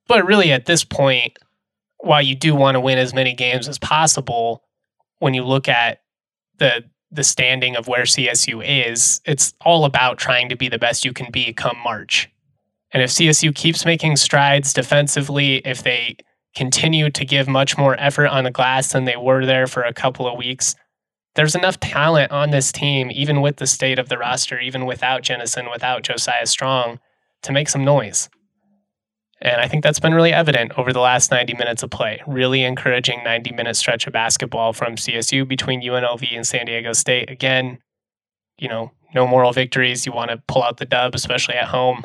But 0.07 0.27
really, 0.27 0.53
at 0.53 0.67
this 0.67 0.85
point, 0.85 1.39
while 2.07 2.23
you 2.23 2.35
do 2.35 2.55
want 2.55 2.75
to 2.77 2.81
win 2.81 2.99
as 2.99 3.13
many 3.13 3.35
games 3.35 3.69
as 3.69 3.79
possible, 3.79 4.63
when 5.19 5.35
you 5.35 5.45
look 5.45 5.69
at 5.69 6.01
the 6.59 6.85
the 7.11 7.25
standing 7.25 7.77
of 7.77 7.87
where 7.87 8.03
CSU 8.03 8.63
is, 8.65 9.21
it's 9.25 9.55
all 9.65 9.85
about 9.85 10.19
trying 10.19 10.49
to 10.49 10.57
be 10.57 10.69
the 10.69 10.79
best 10.79 11.05
you 11.05 11.13
can 11.13 11.31
be 11.31 11.53
come 11.53 11.79
March. 11.83 12.29
And 12.91 13.03
if 13.03 13.11
CSU 13.11 13.55
keeps 13.55 13.85
making 13.85 14.17
strides 14.17 14.73
defensively, 14.73 15.57
if 15.59 15.83
they 15.83 16.17
continue 16.55 17.11
to 17.11 17.25
give 17.25 17.47
much 17.47 17.79
more 17.79 17.99
effort 18.01 18.27
on 18.27 18.45
the 18.45 18.51
glass 18.51 18.93
than 18.93 19.05
they 19.05 19.17
were 19.17 19.47
there 19.47 19.67
for 19.67 19.83
a 19.83 19.93
couple 19.93 20.27
of 20.27 20.37
weeks, 20.37 20.75
there's 21.37 21.55
enough 21.55 21.79
talent 21.79 22.33
on 22.33 22.51
this 22.51 22.73
team, 22.73 23.11
even 23.13 23.41
with 23.41 23.57
the 23.57 23.67
state 23.67 23.99
of 23.99 24.09
the 24.09 24.19
roster, 24.19 24.59
even 24.59 24.87
without 24.87 25.23
Jennison, 25.23 25.71
without 25.71 26.03
Josiah 26.03 26.47
Strong, 26.47 26.99
to 27.43 27.53
make 27.53 27.69
some 27.69 27.85
noise. 27.85 28.29
And 29.41 29.61
I 29.61 29.69
think 29.69 29.83
that's 29.83 30.01
been 30.01 30.15
really 30.15 30.33
evident 30.33 30.73
over 30.79 30.93
the 30.93 31.01
last 31.01 31.31
90 31.31 31.55
minutes 31.55 31.83
of 31.83 31.91
play. 31.91 32.23
Really 32.27 32.63
encouraging 32.65 33.23
90 33.23 33.53
minute 33.53 33.77
stretch 33.77 34.07
of 34.07 34.13
basketball 34.13 34.73
from 34.73 34.97
CSU 34.97 35.47
between 35.47 35.83
UNLV 35.83 36.35
and 36.35 36.47
San 36.47 36.67
Diego 36.67 36.93
State. 36.93 37.31
Again, 37.31 37.79
you 38.59 38.69
know, 38.69 38.93
no 39.15 39.27
moral 39.27 39.53
victories. 39.53 40.07
You 40.07 40.13
want 40.13 40.31
to 40.31 40.43
pull 40.49 40.63
out 40.63 40.79
the 40.79 40.87
dub, 40.87 41.15
especially 41.15 41.55
at 41.55 41.69
home. 41.69 42.05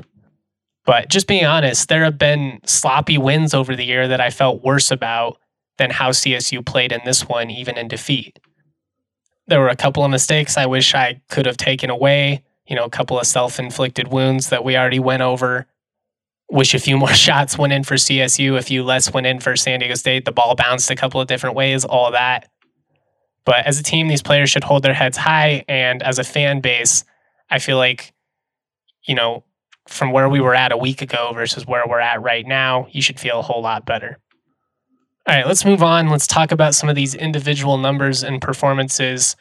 But 0.86 1.10
just 1.10 1.28
being 1.28 1.46
honest, 1.46 1.88
there 1.90 2.04
have 2.04 2.18
been 2.18 2.60
sloppy 2.66 3.18
wins 3.18 3.54
over 3.54 3.76
the 3.76 3.86
year 3.86 4.08
that 4.08 4.20
I 4.20 4.30
felt 4.30 4.64
worse 4.64 4.92
about 4.92 5.38
than 5.78 5.90
how 5.90 6.10
CSU 6.10 6.66
played 6.66 6.92
in 6.92 7.02
this 7.06 7.28
one, 7.28 7.50
even 7.50 7.78
in 7.78 7.88
defeat. 7.88 8.40
There 9.48 9.60
were 9.60 9.70
a 9.70 9.76
couple 9.76 10.04
of 10.04 10.12
mistakes 10.12 10.58
I 10.58 10.66
wish 10.66 10.94
I 10.94 11.22
could 11.30 11.46
have 11.46 11.58
taken 11.58 11.90
away, 11.90 12.44
you 12.68 12.76
know, 12.76 12.86
a 12.86 12.90
couple 12.90 13.20
of 13.20 13.26
self 13.26 13.60
inflicted 13.60 14.10
wounds 14.10 14.50
that 14.50 14.64
we 14.64 14.76
already 14.76 15.00
went 15.00 15.22
over 15.22 15.68
wish 16.52 16.74
a 16.74 16.80
few 16.80 16.98
more 16.98 17.14
shots 17.14 17.58
went 17.58 17.74
in 17.74 17.84
for 17.84 17.96
CSU, 17.96 18.58
a 18.58 18.62
few 18.62 18.84
less 18.84 19.14
went 19.14 19.26
in 19.26 19.40
for 19.40 19.56
San 19.56 19.80
Diego 19.80 19.96
State. 19.96 20.26
The 20.26 20.32
ball 20.32 20.56
bounced 20.56 20.92
a 20.92 20.96
couple 20.96 21.22
of 21.22 21.28
different 21.28 21.56
ways, 21.56 21.86
all 21.86 22.12
that. 22.12 22.50
But 23.46 23.66
as 23.66 23.80
a 23.80 23.84
team, 23.84 24.08
these 24.08 24.22
players 24.22 24.50
should 24.50 24.64
hold 24.64 24.84
their 24.84 24.94
heads 24.94 25.18
high. 25.18 25.64
And 25.68 26.04
as 26.04 26.20
a 26.20 26.24
fan 26.24 26.60
base, 26.60 27.04
I 27.50 27.60
feel 27.60 27.78
like, 27.78 28.14
you 29.04 29.16
know, 29.16 29.44
from 29.88 30.12
where 30.12 30.30
we 30.30 30.40
were 30.40 30.54
at 30.54 30.72
a 30.72 30.78
week 30.78 31.02
ago 31.02 31.32
versus 31.34 31.66
where 31.66 31.84
we're 31.88 32.00
at 32.00 32.22
right 32.22 32.46
now, 32.46 32.88
you 32.92 33.02
should 33.02 33.20
feel 33.20 33.40
a 33.40 33.42
whole 33.42 33.62
lot 33.62 33.86
better. 33.86 34.20
All 35.28 35.36
right, 35.36 35.48
let's 35.48 35.66
move 35.66 35.82
on. 35.82 36.10
Let's 36.10 36.28
talk 36.28 36.52
about 36.52 36.76
some 36.76 36.90
of 36.90 36.96
these 36.96 37.16
individual 37.16 37.78
numbers 37.78 38.24
and 38.24 38.42
performances 38.42 39.36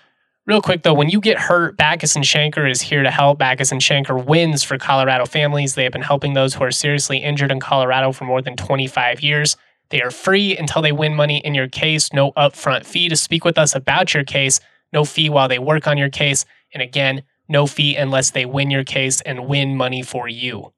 Real 0.51 0.61
quick 0.61 0.83
though, 0.83 0.95
when 0.95 1.11
you 1.11 1.21
get 1.21 1.39
hurt, 1.39 1.77
Bachus 1.77 2.17
and 2.17 2.25
Schanker 2.25 2.69
is 2.69 2.81
here 2.81 3.05
to 3.05 3.11
help. 3.13 3.39
Bachus 3.39 3.71
and 3.71 3.81
Schanker 3.81 4.27
wins 4.27 4.65
for 4.65 4.79
Colorado 4.79 5.25
families. 5.25 5.77
They 5.77 5.85
have 5.85 5.93
been 5.93 6.03
helping 6.03 6.33
those 6.33 6.55
who 6.55 6.65
are 6.65 6.73
seriously 6.73 7.19
injured 7.19 7.53
in 7.53 7.61
Colorado 7.61 8.11
for 8.11 8.25
more 8.25 8.43
than 8.43 8.57
25 8.57 9.21
years. 9.21 9.57
They 9.91 10.03
are 10.03 10.11
free 10.11 10.57
until 10.57 10.83
they 10.83 10.91
win 10.91 11.15
money 11.15 11.39
in 11.39 11.55
your 11.55 11.69
case. 11.69 12.13
No 12.13 12.33
upfront 12.33 12.85
fee 12.85 13.09
to 13.09 13.15
speak 13.15 13.45
with 13.45 13.59
us 13.59 13.77
about 13.77 14.13
your 14.13 14.25
case. 14.25 14.59
No 14.93 15.05
fee 15.05 15.31
while 15.31 15.47
they 15.47 15.61
work 15.61 15.87
on 15.87 15.97
your 15.97 16.11
case. 16.11 16.45
And 16.75 16.83
again, 16.83 17.23
no 17.49 17.69
fee 17.69 17.95
unless 17.95 18.33
they 18.33 18.45
win 18.45 18.73
your 18.73 18.83
case 18.83 19.21
and 19.21 19.47
win 19.47 19.77
money 19.77 20.03
for 20.03 20.27
you. 20.27 20.73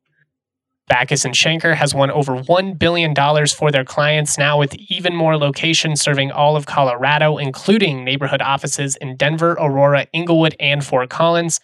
Bachus 0.91 1.25
and 1.25 1.35
Schanker 1.35 1.75
has 1.75 1.95
won 1.95 2.11
over 2.11 2.37
$1 2.37 2.79
billion 2.79 3.15
for 3.47 3.71
their 3.71 3.85
clients 3.85 4.37
now 4.37 4.59
with 4.59 4.75
even 4.89 5.15
more 5.15 5.37
locations 5.37 6.01
serving 6.01 6.31
all 6.31 6.57
of 6.57 6.67
Colorado, 6.67 7.39
including 7.39 8.05
neighborhood 8.05 8.43
offices 8.43 8.97
in 8.97 9.17
Denver, 9.17 9.53
Aurora, 9.53 10.07
Englewood, 10.13 10.55
and 10.61 10.85
Fort 10.85 11.09
Collins. 11.09 11.61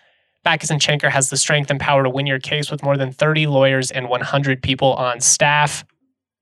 Bachus 0.47 0.71
and 0.71 0.81
Schanker 0.81 1.11
has 1.11 1.31
the 1.31 1.37
strength 1.37 1.71
and 1.71 1.81
power 1.81 2.05
to 2.05 2.11
win 2.11 2.27
your 2.27 2.39
case 2.39 2.71
with 2.71 2.83
more 2.83 2.97
than 2.97 3.13
30 3.13 3.49
lawyers 3.49 3.91
and 3.91 4.09
100 4.09 4.63
people 4.63 4.95
on 4.95 5.21
staff. 5.21 5.85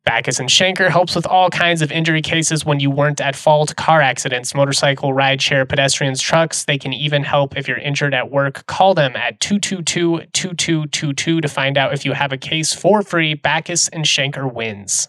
Bachus 0.06 0.38
and 0.38 0.48
Schanker 0.48 0.88
helps 0.88 1.16
with 1.16 1.26
all 1.26 1.50
kinds 1.50 1.82
of 1.82 1.90
injury 1.90 2.22
cases 2.22 2.64
when 2.64 2.78
you 2.78 2.90
weren't 2.90 3.20
at 3.20 3.34
fault 3.34 3.74
car 3.74 4.00
accidents, 4.00 4.54
motorcycle, 4.54 5.12
rideshare, 5.12 5.68
pedestrians, 5.68 6.22
trucks. 6.22 6.64
They 6.64 6.78
can 6.78 6.92
even 6.92 7.24
help 7.24 7.56
if 7.56 7.66
you're 7.66 7.78
injured 7.78 8.14
at 8.14 8.30
work. 8.30 8.64
Call 8.66 8.94
them 8.94 9.16
at 9.16 9.40
222 9.40 10.26
2222 10.32 11.40
to 11.40 11.48
find 11.48 11.76
out 11.76 11.92
if 11.92 12.04
you 12.04 12.12
have 12.12 12.32
a 12.32 12.36
case 12.38 12.72
for 12.72 13.02
free. 13.02 13.34
Bachus 13.34 13.88
and 13.92 14.04
Schanker 14.04 14.50
wins. 14.52 15.08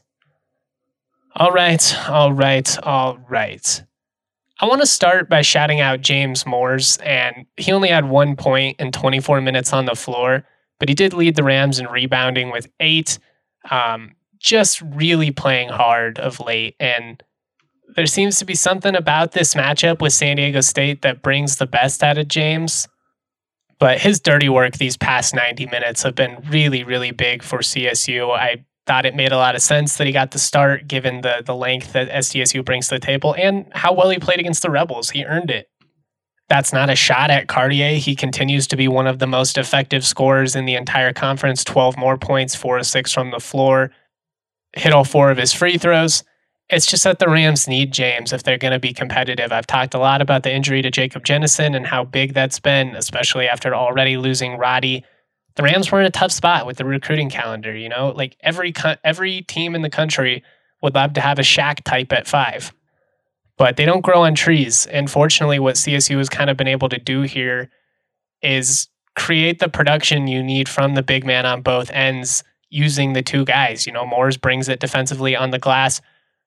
All 1.36 1.52
right, 1.52 2.10
all 2.10 2.34
right, 2.34 2.78
all 2.84 3.20
right. 3.30 3.84
I 4.60 4.66
want 4.66 4.82
to 4.82 4.88
start 4.88 5.30
by 5.30 5.44
shouting 5.44 5.80
out 5.80 6.02
James 6.02 6.48
Moors, 6.48 6.98
and 7.04 7.46
he 7.58 7.72
only 7.72 7.90
had 7.90 8.10
one 8.10 8.36
point 8.36 8.80
in 8.80 8.92
24 8.92 9.42
minutes 9.42 9.72
on 9.72 9.86
the 9.86 9.94
floor, 9.94 10.44
but 10.80 10.90
he 10.90 10.96
did 10.96 11.14
lead 11.14 11.36
the 11.36 11.44
Rams 11.44 11.78
in 11.78 11.86
rebounding 11.86 12.52
with 12.52 12.68
eight. 12.80 13.20
Um, 13.70 14.16
just 14.40 14.82
really 14.82 15.32
playing 15.32 15.70
hard 15.70 16.20
of 16.20 16.40
late. 16.40 16.76
And 16.80 17.22
there 17.96 18.06
seems 18.06 18.40
to 18.40 18.46
be 18.46 18.56
something 18.56 18.96
about 18.96 19.32
this 19.32 19.54
matchup 19.54 20.02
with 20.02 20.14
San 20.14 20.38
Diego 20.38 20.62
State 20.62 21.02
that 21.02 21.22
brings 21.22 21.58
the 21.58 21.68
best 21.68 22.04
out 22.04 22.18
of 22.18 22.28
James. 22.28 22.88
But 23.80 24.00
his 24.00 24.20
dirty 24.20 24.50
work 24.50 24.74
these 24.78 24.98
past 24.98 25.36
90 25.36 25.68
minutes 25.68 26.04
have 26.04 26.16
been 26.16 26.44
really, 26.50 26.84
really 26.84 27.12
big 27.12 27.44
for 27.44 27.60
CSU. 27.60 28.36
I 28.36 28.66
thought 28.88 29.06
it 29.06 29.16
made 29.16 29.32
a 29.32 29.38
lot 29.38 29.56
of 29.56 29.62
sense 29.62 29.98
that 29.98 30.08
he 30.08 30.14
got 30.14 30.32
the 30.32 30.40
start 30.40 30.88
given 30.88 31.22
the 31.22 31.44
the 31.46 31.56
length 31.56 31.94
that 31.94 32.10
SDSU 32.10 32.64
brings 32.64 32.88
to 32.88 32.96
the 32.96 33.00
table 33.00 33.36
and 33.38 33.68
how 33.74 33.94
well 33.94 34.10
he 34.10 34.18
played 34.18 34.40
against 34.40 34.62
the 34.62 34.72
Rebels. 34.72 35.10
He 35.10 35.26
earned 35.26 35.52
it. 35.52 35.70
That's 36.50 36.72
not 36.72 36.90
a 36.90 36.96
shot 36.96 37.30
at 37.30 37.50
Cartier. 37.50 37.98
He 37.98 38.16
continues 38.16 38.68
to 38.68 38.78
be 38.78 38.88
one 38.88 39.06
of 39.06 39.20
the 39.20 39.28
most 39.28 39.58
effective 39.58 40.06
scorers 40.06 40.56
in 40.56 40.66
the 40.66 40.76
entire 40.76 41.12
conference 41.12 41.64
12 41.66 41.98
more 41.98 42.18
points, 42.18 42.56
four 42.56 42.80
or 42.80 42.84
six 42.84 43.12
from 43.12 43.32
the 43.32 43.40
floor 43.40 43.92
hit 44.78 44.94
all 44.94 45.04
four 45.04 45.32
of 45.32 45.38
his 45.38 45.54
free 45.54 45.78
throws. 45.78 46.24
It's 46.70 46.86
just 46.86 47.06
that 47.06 47.20
the 47.20 47.30
Rams 47.30 47.68
need 47.68 47.94
James 47.94 48.34
if 48.34 48.44
they're 48.44 48.58
going 48.58 48.74
to 48.74 48.80
be 48.80 48.94
competitive. 48.94 49.52
I've 49.52 49.68
talked 49.68 49.94
a 49.94 50.00
lot 50.00 50.22
about 50.22 50.44
the 50.44 50.54
injury 50.54 50.82
to 50.82 50.92
Jacob 50.92 51.24
Jennison 51.24 51.76
and 51.76 51.88
how 51.88 52.04
big 52.04 52.34
that's 52.34 52.60
been, 52.60 52.96
especially 52.96 53.48
after 53.48 53.74
already 53.74 54.18
losing 54.18 54.58
Roddy. 54.58 55.06
The 55.56 55.64
Rams 55.64 55.92
were 55.92 56.02
in 56.02 56.06
a 56.06 56.12
tough 56.12 56.32
spot 56.32 56.66
with 56.66 56.78
the 56.78 56.86
recruiting 56.86 57.30
calendar. 57.30 57.76
You 57.76 57.90
know, 57.90 58.10
like 58.10 58.36
every 58.42 58.74
every 59.04 59.42
team 59.44 59.76
in 59.76 59.82
the 59.82 59.90
country 59.90 60.44
would 60.82 60.94
love 60.94 61.14
to 61.14 61.22
have 61.22 61.40
a 61.40 61.44
Shaq 61.44 61.84
type 61.84 62.12
at 62.12 62.28
five, 62.28 62.74
but 63.58 63.78
they 63.78 63.86
don't 63.86 64.02
grow 64.02 64.24
on 64.24 64.36
trees. 64.36 64.86
And 64.88 65.10
fortunately, 65.10 65.60
what 65.60 65.76
CSU 65.76 66.18
has 66.18 66.30
kind 66.30 66.50
of 66.50 66.58
been 66.58 66.68
able 66.68 66.90
to 66.90 67.00
do 67.00 67.22
here 67.22 67.72
is 68.42 68.90
create 69.16 69.60
the 69.60 69.70
production 69.70 70.28
you 70.28 70.44
need 70.44 70.70
from 70.70 70.94
the 70.94 71.02
big 71.02 71.26
man 71.26 71.46
on 71.46 71.62
both 71.62 71.90
ends 71.92 72.44
using 72.70 73.14
the 73.14 73.22
two 73.22 73.46
guys. 73.46 73.86
You 73.86 73.94
know, 73.94 74.06
Moors 74.06 74.38
brings 74.38 74.70
it 74.70 74.80
defensively 74.80 75.36
on 75.36 75.52
the 75.52 75.60
glass. 75.60 76.02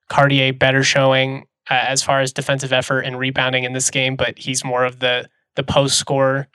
Cartier 0.09 0.53
better 0.53 0.83
showing 0.83 1.45
uh, 1.69 1.85
as 1.87 2.03
far 2.03 2.21
as 2.21 2.33
defensive 2.33 2.73
effort 2.73 3.01
and 3.01 3.17
rebounding 3.17 3.63
in 3.63 3.73
this 3.73 3.89
game, 3.89 4.15
but 4.15 4.37
he's 4.37 4.63
more 4.63 4.83
of 4.85 4.99
the 4.99 5.29
the 5.55 5.63
post 5.63 5.97
scorer. 5.97 6.47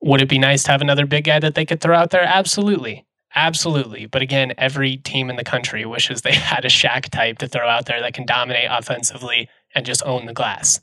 Would 0.00 0.22
it 0.22 0.28
be 0.28 0.38
nice 0.38 0.62
to 0.64 0.70
have 0.70 0.80
another 0.80 1.06
big 1.06 1.24
guy 1.24 1.40
that 1.40 1.54
they 1.54 1.64
could 1.64 1.80
throw 1.80 1.96
out 1.96 2.10
there? 2.10 2.22
Absolutely. 2.22 3.04
Absolutely. 3.34 4.06
But 4.06 4.22
again, 4.22 4.54
every 4.56 4.96
team 4.96 5.28
in 5.28 5.36
the 5.36 5.44
country 5.44 5.84
wishes 5.86 6.22
they 6.22 6.34
had 6.34 6.64
a 6.64 6.68
Shaq 6.68 7.08
type 7.10 7.38
to 7.38 7.48
throw 7.48 7.68
out 7.68 7.86
there 7.86 8.00
that 8.00 8.14
can 8.14 8.26
dominate 8.26 8.68
offensively 8.70 9.48
and 9.74 9.84
just 9.84 10.02
own 10.04 10.26
the 10.26 10.32
glass. 10.32 10.80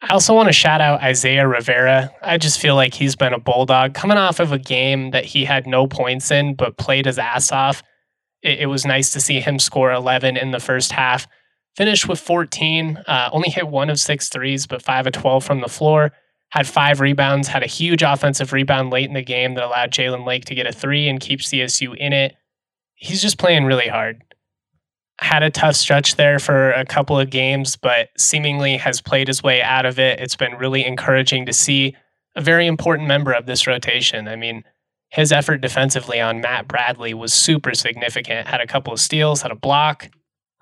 I 0.00 0.12
also 0.12 0.32
want 0.32 0.48
to 0.48 0.52
shout 0.52 0.80
out 0.80 1.02
Isaiah 1.02 1.48
Rivera. 1.48 2.10
I 2.22 2.38
just 2.38 2.60
feel 2.60 2.76
like 2.76 2.94
he's 2.94 3.16
been 3.16 3.32
a 3.32 3.38
bulldog 3.38 3.94
coming 3.94 4.16
off 4.16 4.38
of 4.38 4.52
a 4.52 4.58
game 4.58 5.10
that 5.10 5.24
he 5.24 5.44
had 5.44 5.66
no 5.66 5.88
points 5.88 6.30
in, 6.30 6.54
but 6.54 6.76
played 6.76 7.06
his 7.06 7.18
ass 7.18 7.50
off. 7.50 7.82
It, 8.42 8.60
it 8.60 8.66
was 8.66 8.86
nice 8.86 9.10
to 9.12 9.20
see 9.20 9.40
him 9.40 9.58
score 9.58 9.92
11 9.92 10.36
in 10.36 10.52
the 10.52 10.60
first 10.60 10.92
half. 10.92 11.26
Finished 11.76 12.08
with 12.08 12.20
14, 12.20 12.96
uh, 13.06 13.30
only 13.32 13.50
hit 13.50 13.68
one 13.68 13.90
of 13.90 13.98
six 13.98 14.28
threes, 14.28 14.66
but 14.66 14.82
five 14.82 15.06
of 15.06 15.12
12 15.14 15.44
from 15.44 15.60
the 15.60 15.68
floor. 15.68 16.12
Had 16.50 16.66
five 16.66 17.00
rebounds, 17.00 17.48
had 17.48 17.62
a 17.62 17.66
huge 17.66 18.02
offensive 18.02 18.52
rebound 18.52 18.90
late 18.90 19.08
in 19.08 19.14
the 19.14 19.22
game 19.22 19.54
that 19.54 19.64
allowed 19.64 19.90
Jalen 19.90 20.26
Lake 20.26 20.44
to 20.46 20.54
get 20.54 20.66
a 20.66 20.72
three 20.72 21.08
and 21.08 21.20
keep 21.20 21.40
CSU 21.40 21.96
in 21.96 22.12
it. 22.12 22.36
He's 22.94 23.20
just 23.20 23.38
playing 23.38 23.64
really 23.64 23.88
hard 23.88 24.22
had 25.20 25.42
a 25.42 25.50
tough 25.50 25.74
stretch 25.74 26.16
there 26.16 26.38
for 26.38 26.70
a 26.72 26.84
couple 26.84 27.18
of 27.18 27.30
games, 27.30 27.76
but 27.76 28.08
seemingly 28.16 28.76
has 28.76 29.00
played 29.00 29.26
his 29.26 29.42
way 29.42 29.60
out 29.62 29.84
of 29.84 29.98
it. 29.98 30.20
It's 30.20 30.36
been 30.36 30.54
really 30.54 30.84
encouraging 30.84 31.46
to 31.46 31.52
see 31.52 31.96
a 32.36 32.40
very 32.40 32.66
important 32.66 33.08
member 33.08 33.32
of 33.32 33.46
this 33.46 33.66
rotation. 33.66 34.28
I 34.28 34.36
mean, 34.36 34.62
his 35.10 35.32
effort 35.32 35.58
defensively 35.58 36.20
on 36.20 36.40
Matt 36.40 36.68
Bradley 36.68 37.14
was 37.14 37.32
super 37.32 37.74
significant. 37.74 38.46
Had 38.46 38.60
a 38.60 38.66
couple 38.66 38.92
of 38.92 39.00
steals, 39.00 39.42
had 39.42 39.50
a 39.50 39.56
block. 39.56 40.08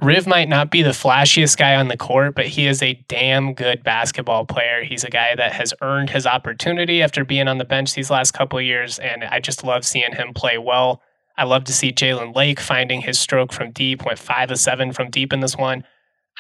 Riv 0.01 0.27
might 0.27 0.49
not 0.49 0.71
be 0.71 0.83
the 0.83 0.91
flashiest 0.91 1.57
guy 1.57 1.75
on 1.75 1.89
the 1.89 1.97
court, 1.97 2.35
but 2.35 2.47
he 2.47 2.67
is 2.67 2.83
a 2.83 3.03
damn 3.09 3.55
good 3.55 3.83
basketball 3.83 4.45
player. 4.45 4.85
He's 4.85 5.05
a 5.05 5.11
guy 5.11 5.35
that 5.35 5.53
has 5.55 5.73
earned 5.81 6.11
his 6.11 6.27
opportunity 6.27 7.03
after 7.03 7.25
being 7.25 7.49
on 7.49 7.59
the 7.59 7.65
bench 7.65 7.95
these 7.95 8.11
last 8.11 8.33
couple 8.33 8.59
of 8.59 8.65
years, 8.65 8.99
and 8.99 9.25
I 9.25 9.41
just 9.41 9.65
love 9.65 9.85
seeing 9.85 10.13
him 10.13 10.35
play 10.35 10.59
well. 10.59 11.01
I 11.37 11.45
love 11.45 11.65
to 11.65 11.73
see 11.73 11.93
Jalen 11.93 12.35
Lake 12.35 12.61
finding 12.61 13.03
his 13.03 13.19
stroke 13.19 13.53
from 13.53 13.73
deep, 13.73 14.05
went 14.05 14.19
five 14.19 14.51
of 14.51 14.59
seven 14.59 14.93
from 14.93 15.11
deep 15.11 15.33
in 15.33 15.41
this 15.41 15.57
one. 15.57 15.85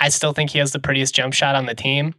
I 0.01 0.09
still 0.09 0.33
think 0.33 0.51
he 0.51 0.59
has 0.59 0.73
the 0.73 0.79
prettiest 0.79 1.15
jump 1.15 1.35
shot 1.35 1.55
on 1.55 1.67
the 1.67 1.75
team. 1.75 2.15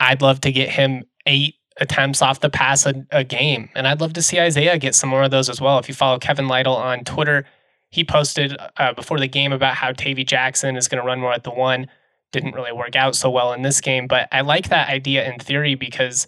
I'd 0.00 0.22
love 0.22 0.40
to 0.42 0.52
get 0.52 0.70
him 0.70 1.04
eight 1.26 1.54
attempts 1.80 2.22
off 2.22 2.40
the 2.40 2.50
pass 2.50 2.86
a, 2.86 3.06
a, 3.10 3.24
game. 3.24 3.68
And 3.74 3.86
I'd 3.86 4.00
love 4.00 4.12
to 4.14 4.22
see 4.22 4.40
Isaiah 4.40 4.78
get 4.78 4.94
some 4.94 5.10
more 5.10 5.22
of 5.22 5.30
those 5.30 5.48
as 5.48 5.60
well. 5.60 5.78
If 5.78 5.88
you 5.88 5.94
follow 5.94 6.18
Kevin 6.18 6.48
Lytle 6.48 6.74
on 6.76 7.04
Twitter, 7.04 7.44
he 7.90 8.04
posted 8.04 8.56
uh, 8.76 8.92
before 8.94 9.18
the 9.18 9.28
game 9.28 9.52
about 9.52 9.74
how 9.74 9.92
Tavy 9.92 10.24
Jackson 10.24 10.76
is 10.76 10.88
going 10.88 11.00
to 11.00 11.06
run 11.06 11.20
more 11.20 11.32
at 11.32 11.44
the 11.44 11.50
one. 11.50 11.86
Didn't 12.32 12.54
really 12.54 12.72
work 12.72 12.96
out 12.96 13.16
so 13.16 13.30
well 13.30 13.52
in 13.52 13.62
this 13.62 13.80
game, 13.80 14.06
but 14.06 14.28
I 14.32 14.42
like 14.42 14.68
that 14.68 14.88
idea 14.88 15.30
in 15.30 15.38
theory 15.38 15.74
because 15.74 16.26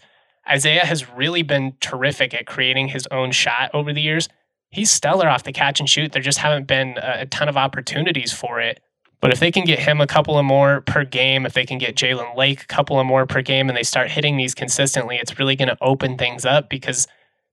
Isaiah 0.48 0.86
has 0.86 1.10
really 1.10 1.42
been 1.42 1.74
terrific 1.80 2.32
at 2.32 2.46
creating 2.46 2.88
his 2.88 3.06
own 3.10 3.32
shot 3.32 3.70
over 3.74 3.92
the 3.92 4.00
years. 4.00 4.28
He's 4.70 4.90
stellar 4.90 5.28
off 5.28 5.42
the 5.42 5.52
catch 5.52 5.80
and 5.80 5.88
shoot. 5.88 6.12
There 6.12 6.22
just 6.22 6.38
haven't 6.38 6.66
been 6.66 6.96
a 7.02 7.26
ton 7.26 7.48
of 7.48 7.56
opportunities 7.56 8.32
for 8.32 8.60
it. 8.60 8.80
But 9.20 9.32
if 9.32 9.40
they 9.40 9.50
can 9.50 9.64
get 9.64 9.80
him 9.80 10.00
a 10.00 10.06
couple 10.06 10.38
of 10.38 10.44
more 10.44 10.80
per 10.80 11.04
game, 11.04 11.44
if 11.44 11.52
they 11.52 11.66
can 11.66 11.78
get 11.78 11.94
Jalen 11.94 12.36
Lake 12.36 12.62
a 12.62 12.66
couple 12.66 12.98
of 12.98 13.06
more 13.06 13.26
per 13.26 13.42
game, 13.42 13.68
and 13.68 13.76
they 13.76 13.82
start 13.82 14.10
hitting 14.10 14.36
these 14.36 14.54
consistently, 14.54 15.16
it's 15.16 15.38
really 15.38 15.56
going 15.56 15.68
to 15.68 15.76
open 15.82 16.16
things 16.16 16.46
up 16.46 16.70
because 16.70 17.06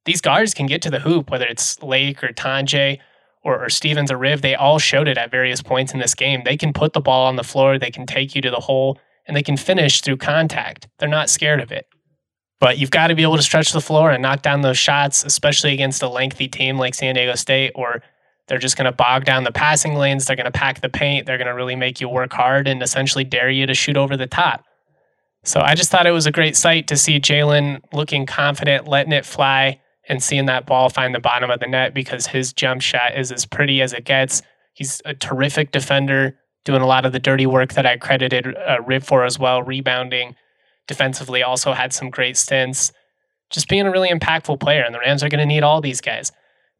these 0.05 0.21
guards 0.21 0.53
can 0.53 0.65
get 0.65 0.81
to 0.83 0.89
the 0.89 0.99
hoop, 0.99 1.29
whether 1.29 1.45
it's 1.45 1.81
Lake 1.83 2.23
or 2.23 2.29
Tonje 2.29 2.99
or, 3.43 3.65
or 3.65 3.69
Stevens 3.69 4.11
or 4.11 4.17
Riv. 4.17 4.41
They 4.41 4.55
all 4.55 4.79
showed 4.79 5.09
it 5.09 5.17
at 5.17 5.29
various 5.29 5.61
points 5.61 5.93
in 5.93 5.99
this 5.99 6.15
game. 6.15 6.43
They 6.45 6.55
can 6.55 6.71
put 6.71 6.93
the 6.93 7.01
ball 7.01 7.27
on 7.27 7.35
the 7.35 7.43
floor, 7.43 7.77
they 7.77 7.91
can 7.91 8.05
take 8.05 8.33
you 8.33 8.41
to 8.43 8.49
the 8.49 8.61
hole, 8.61 8.97
and 9.25 9.35
they 9.35 9.43
can 9.43 9.57
finish 9.57 9.99
through 9.99 10.17
contact. 10.17 10.87
They're 10.99 11.09
not 11.09 11.29
scared 11.29 11.59
of 11.59 11.71
it. 11.71 11.87
But 12.59 12.79
you've 12.79 12.91
got 12.91 13.07
to 13.07 13.15
be 13.15 13.21
able 13.21 13.37
to 13.37 13.43
stretch 13.43 13.71
the 13.71 13.81
floor 13.81 14.11
and 14.11 14.21
knock 14.21 14.41
down 14.41 14.61
those 14.61 14.77
shots, 14.77 15.23
especially 15.23 15.73
against 15.73 16.01
a 16.01 16.09
lengthy 16.09 16.47
team 16.47 16.77
like 16.77 16.95
San 16.95 17.15
Diego 17.15 17.35
State, 17.35 17.71
or 17.75 18.01
they're 18.47 18.57
just 18.57 18.77
going 18.77 18.85
to 18.85 18.91
bog 18.91 19.25
down 19.25 19.43
the 19.43 19.51
passing 19.51 19.95
lanes. 19.95 20.25
They're 20.25 20.35
going 20.35 20.45
to 20.45 20.51
pack 20.51 20.81
the 20.81 20.89
paint. 20.89 21.25
They're 21.25 21.37
going 21.37 21.47
to 21.47 21.53
really 21.53 21.75
make 21.75 22.01
you 22.01 22.09
work 22.09 22.33
hard 22.33 22.67
and 22.67 22.81
essentially 22.81 23.23
dare 23.23 23.49
you 23.49 23.67
to 23.67 23.73
shoot 23.73 23.97
over 23.97 24.17
the 24.17 24.27
top. 24.27 24.63
So 25.43 25.61
I 25.61 25.75
just 25.75 25.91
thought 25.91 26.07
it 26.07 26.11
was 26.11 26.25
a 26.25 26.31
great 26.31 26.55
sight 26.55 26.87
to 26.87 26.97
see 26.97 27.19
Jalen 27.19 27.81
looking 27.93 28.25
confident, 28.25 28.87
letting 28.87 29.13
it 29.13 29.25
fly, 29.25 29.79
and 30.09 30.23
seeing 30.23 30.45
that 30.45 30.65
ball 30.65 30.89
find 30.89 31.13
the 31.13 31.19
bottom 31.19 31.51
of 31.51 31.59
the 31.59 31.67
net 31.67 31.93
because 31.93 32.27
his 32.27 32.53
jump 32.53 32.81
shot 32.81 33.17
is 33.17 33.31
as 33.31 33.45
pretty 33.45 33.81
as 33.81 33.93
it 33.93 34.05
gets. 34.05 34.41
He's 34.73 35.01
a 35.05 35.13
terrific 35.13 35.71
defender, 35.71 36.37
doing 36.65 36.81
a 36.81 36.87
lot 36.87 37.05
of 37.05 37.11
the 37.11 37.19
dirty 37.19 37.45
work 37.45 37.73
that 37.73 37.85
I 37.85 37.97
credited 37.97 38.55
uh, 38.55 38.81
Riv 38.85 39.03
for 39.03 39.25
as 39.25 39.37
well, 39.37 39.61
rebounding 39.63 40.35
defensively, 40.87 41.43
also 41.43 41.73
had 41.73 41.93
some 41.93 42.09
great 42.09 42.37
stints. 42.37 42.91
Just 43.49 43.69
being 43.69 43.87
a 43.87 43.91
really 43.91 44.09
impactful 44.09 44.59
player, 44.59 44.83
and 44.83 44.93
the 44.93 44.99
Rams 44.99 45.23
are 45.23 45.29
going 45.29 45.39
to 45.39 45.45
need 45.45 45.63
all 45.63 45.81
these 45.81 46.01
guys. 46.01 46.31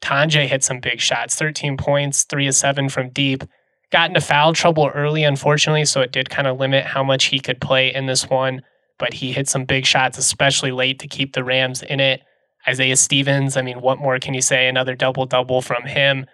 Tonje 0.02 0.48
hit 0.48 0.63
some 0.63 0.80
big 0.80 1.00
shots, 1.00 1.36
13 1.36 1.78
points, 1.78 2.24
three 2.24 2.48
of 2.48 2.56
seven 2.56 2.89
from 2.89 3.10
deep. 3.10 3.43
Got 3.91 4.10
into 4.10 4.22
foul 4.22 4.54
trouble 4.54 4.91
early, 4.93 5.24
unfortunately, 5.24 5.86
so 5.86 6.02
it 6.02 6.12
did 6.12 6.30
kind 6.30 6.48
of 6.48 6.60
limit 6.60 6.86
how 6.86 7.04
much 7.04 7.26
he 7.26 7.39
could 7.39 7.62
play 7.62 7.93
in 7.93 8.06
this 8.06 8.30
one. 8.30 8.62
But 9.00 9.13
he 9.13 9.32
hit 9.32 9.48
some 9.48 9.65
big 9.65 9.86
shots, 9.86 10.17
especially 10.17 10.72
late 10.72 11.00
to 11.00 11.08
keep 11.08 11.34
the 11.34 11.43
Rams 11.43 11.84
in 11.84 12.00
it. 12.00 12.22
Isaiah 12.67 12.98
Stevens, 12.98 13.56
I 13.56 13.62
mean, 13.62 13.80
what 13.80 14.00
more 14.00 14.20
can 14.20 14.34
you 14.34 14.41
say? 14.41 14.67
Another 14.67 14.96
double 14.96 15.26
double 15.26 15.62
from 15.62 15.86
him. 15.86 16.26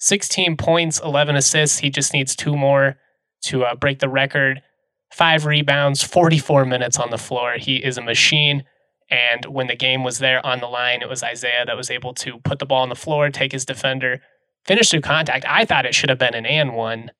16 0.00 0.56
points, 0.56 1.00
11 1.00 1.36
assists. 1.36 1.78
He 1.78 1.90
just 1.90 2.12
needs 2.12 2.36
two 2.36 2.56
more 2.56 2.98
to 3.44 3.64
uh, 3.64 3.74
break 3.74 4.00
the 4.00 4.08
record. 4.08 4.60
Five 5.10 5.46
rebounds, 5.46 6.02
44 6.02 6.64
minutes 6.64 6.98
on 6.98 7.10
the 7.10 7.18
floor. 7.18 7.54
He 7.58 7.76
is 7.76 7.98
a 7.98 8.02
machine. 8.02 8.64
And 9.10 9.46
when 9.46 9.68
the 9.68 9.76
game 9.76 10.04
was 10.04 10.18
there 10.18 10.44
on 10.44 10.60
the 10.60 10.66
line, 10.66 11.00
it 11.00 11.08
was 11.08 11.22
Isaiah 11.22 11.64
that 11.64 11.76
was 11.76 11.90
able 11.90 12.12
to 12.14 12.38
put 12.40 12.58
the 12.58 12.66
ball 12.66 12.82
on 12.82 12.90
the 12.90 12.94
floor, 12.94 13.30
take 13.30 13.52
his 13.52 13.64
defender, 13.64 14.20
finish 14.66 14.90
through 14.90 15.00
contact. 15.00 15.46
I 15.48 15.64
thought 15.64 15.86
it 15.86 15.94
should 15.94 16.10
have 16.10 16.18
been 16.18 16.34
an 16.34 16.44
and 16.46 16.74
one. 16.74 17.10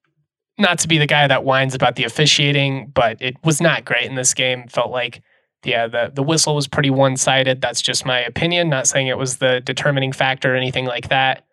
Not 0.58 0.78
to 0.80 0.88
be 0.88 0.98
the 0.98 1.06
guy 1.06 1.26
that 1.26 1.44
whines 1.44 1.74
about 1.74 1.96
the 1.96 2.04
officiating, 2.04 2.90
but 2.92 3.22
it 3.22 3.36
was 3.42 3.60
not 3.60 3.84
great 3.84 4.06
in 4.06 4.16
this 4.16 4.34
game. 4.34 4.68
Felt 4.68 4.90
like, 4.90 5.22
yeah, 5.64 5.86
the, 5.86 6.10
the 6.12 6.22
whistle 6.22 6.54
was 6.54 6.68
pretty 6.68 6.90
one 6.90 7.16
sided. 7.16 7.60
That's 7.60 7.80
just 7.80 8.04
my 8.04 8.20
opinion. 8.20 8.68
Not 8.68 8.86
saying 8.86 9.06
it 9.06 9.16
was 9.16 9.38
the 9.38 9.60
determining 9.60 10.12
factor 10.12 10.52
or 10.52 10.56
anything 10.56 10.84
like 10.84 11.08
that. 11.08 11.46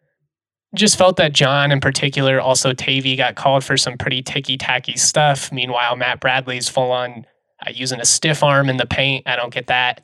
Just 0.76 0.98
felt 0.98 1.16
that 1.18 1.34
John, 1.34 1.72
in 1.72 1.80
particular, 1.80 2.40
also 2.40 2.74
Tavy, 2.74 3.16
got 3.16 3.36
called 3.36 3.64
for 3.64 3.78
some 3.78 3.98
pretty 3.98 4.22
ticky 4.22 4.58
tacky 4.58 4.98
stuff. 4.98 5.52
Meanwhile, 5.52 5.96
Matt 5.96 6.20
Bradley's 6.20 6.68
full 6.70 6.92
on 6.92 7.26
uh, 7.66 7.72
using 7.74 8.00
a 8.00 8.06
stiff 8.06 8.44
arm 8.44 8.70
in 8.70 8.78
the 8.78 8.86
paint. 8.86 9.28
I 9.28 9.36
don't 9.36 9.54
get 9.54 9.68
that. 9.68 10.02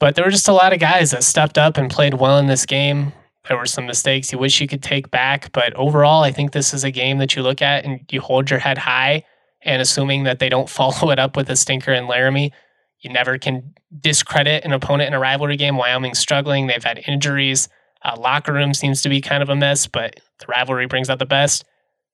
But 0.00 0.14
there 0.14 0.24
were 0.24 0.30
just 0.30 0.48
a 0.48 0.52
lot 0.52 0.72
of 0.72 0.80
guys 0.80 1.12
that 1.12 1.24
stepped 1.24 1.58
up 1.58 1.76
and 1.76 1.90
played 1.90 2.14
well 2.14 2.38
in 2.38 2.46
this 2.46 2.66
game. 2.66 3.12
There 3.48 3.56
were 3.56 3.66
some 3.66 3.86
mistakes 3.86 4.32
you 4.32 4.38
wish 4.38 4.60
you 4.60 4.68
could 4.68 4.82
take 4.82 5.10
back, 5.10 5.52
but 5.52 5.74
overall, 5.74 6.22
I 6.22 6.32
think 6.32 6.52
this 6.52 6.74
is 6.74 6.84
a 6.84 6.90
game 6.90 7.18
that 7.18 7.34
you 7.34 7.42
look 7.42 7.62
at 7.62 7.84
and 7.84 8.00
you 8.10 8.20
hold 8.20 8.50
your 8.50 8.58
head 8.58 8.78
high. 8.78 9.24
And 9.62 9.80
assuming 9.80 10.24
that 10.24 10.38
they 10.38 10.48
don't 10.48 10.68
follow 10.78 11.10
it 11.10 11.18
up 11.18 11.36
with 11.36 11.48
a 11.50 11.56
stinker 11.56 11.92
in 11.92 12.06
Laramie, 12.06 12.52
you 13.00 13.10
never 13.10 13.38
can 13.38 13.74
discredit 14.00 14.64
an 14.64 14.72
opponent 14.72 15.08
in 15.08 15.14
a 15.14 15.20
rivalry 15.20 15.56
game. 15.56 15.76
Wyoming's 15.76 16.18
struggling; 16.18 16.66
they've 16.66 16.82
had 16.82 17.02
injuries. 17.06 17.68
Uh, 18.04 18.16
locker 18.18 18.52
room 18.52 18.74
seems 18.74 19.02
to 19.02 19.08
be 19.08 19.20
kind 19.20 19.42
of 19.42 19.48
a 19.48 19.56
mess, 19.56 19.86
but 19.86 20.20
the 20.38 20.46
rivalry 20.48 20.86
brings 20.86 21.10
out 21.10 21.18
the 21.18 21.26
best. 21.26 21.64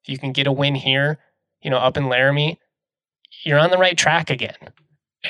If 0.02 0.08
you 0.08 0.18
can 0.18 0.32
get 0.32 0.46
a 0.46 0.52
win 0.52 0.74
here, 0.74 1.18
you 1.62 1.70
know, 1.70 1.78
up 1.78 1.96
in 1.96 2.08
Laramie, 2.08 2.58
you're 3.44 3.58
on 3.58 3.70
the 3.70 3.78
right 3.78 3.96
track 3.96 4.30
again. 4.30 4.56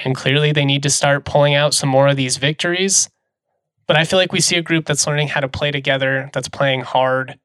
And 0.05 0.17
clearly, 0.17 0.53
they 0.53 0.65
need 0.65 0.83
to 0.83 0.91
start 0.91 1.25
pulling 1.25 1.55
out 1.55 1.75
some 1.75 1.89
more 1.89 2.09
of 2.09 2.17
these 2.17 2.37
victories. 2.37 3.09
But 3.87 3.97
I 3.97 4.05
feel 4.05 4.19
like 4.19 4.33
we 4.33 4.41
see 4.41 4.57
a 4.57 4.63
group 4.63 4.87
that's 4.87 5.07
learning 5.07 5.29
how 5.29 5.41
to 5.41 5.49
play 5.49 5.71
together, 5.71 6.31
that's 6.33 6.49
playing 6.49 6.81
hard, 6.81 7.39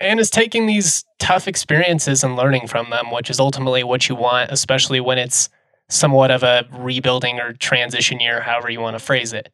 and 0.00 0.18
is 0.18 0.30
taking 0.30 0.66
these 0.66 1.04
tough 1.18 1.46
experiences 1.46 2.24
and 2.24 2.34
learning 2.34 2.66
from 2.66 2.90
them, 2.90 3.10
which 3.12 3.30
is 3.30 3.38
ultimately 3.38 3.84
what 3.84 4.08
you 4.08 4.16
want, 4.16 4.50
especially 4.50 5.00
when 5.00 5.18
it's 5.18 5.48
somewhat 5.88 6.30
of 6.30 6.42
a 6.42 6.66
rebuilding 6.72 7.38
or 7.38 7.52
transition 7.52 8.18
year, 8.18 8.40
however 8.40 8.70
you 8.70 8.80
want 8.80 8.98
to 8.98 9.04
phrase 9.04 9.32
it. 9.32 9.52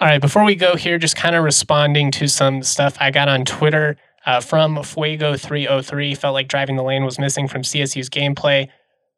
All 0.00 0.08
right, 0.08 0.20
before 0.20 0.44
we 0.44 0.54
go 0.54 0.76
here, 0.76 0.96
just 0.96 1.14
kind 1.14 1.36
of 1.36 1.44
responding 1.44 2.10
to 2.12 2.26
some 2.26 2.62
stuff 2.62 2.96
I 3.00 3.10
got 3.10 3.28
on 3.28 3.44
Twitter 3.44 3.98
uh, 4.24 4.40
from 4.40 4.76
Fuego303. 4.76 6.16
Felt 6.16 6.32
like 6.32 6.48
driving 6.48 6.76
the 6.76 6.82
lane 6.82 7.04
was 7.04 7.18
missing 7.18 7.46
from 7.46 7.60
CSU's 7.60 8.08
gameplay. 8.08 8.68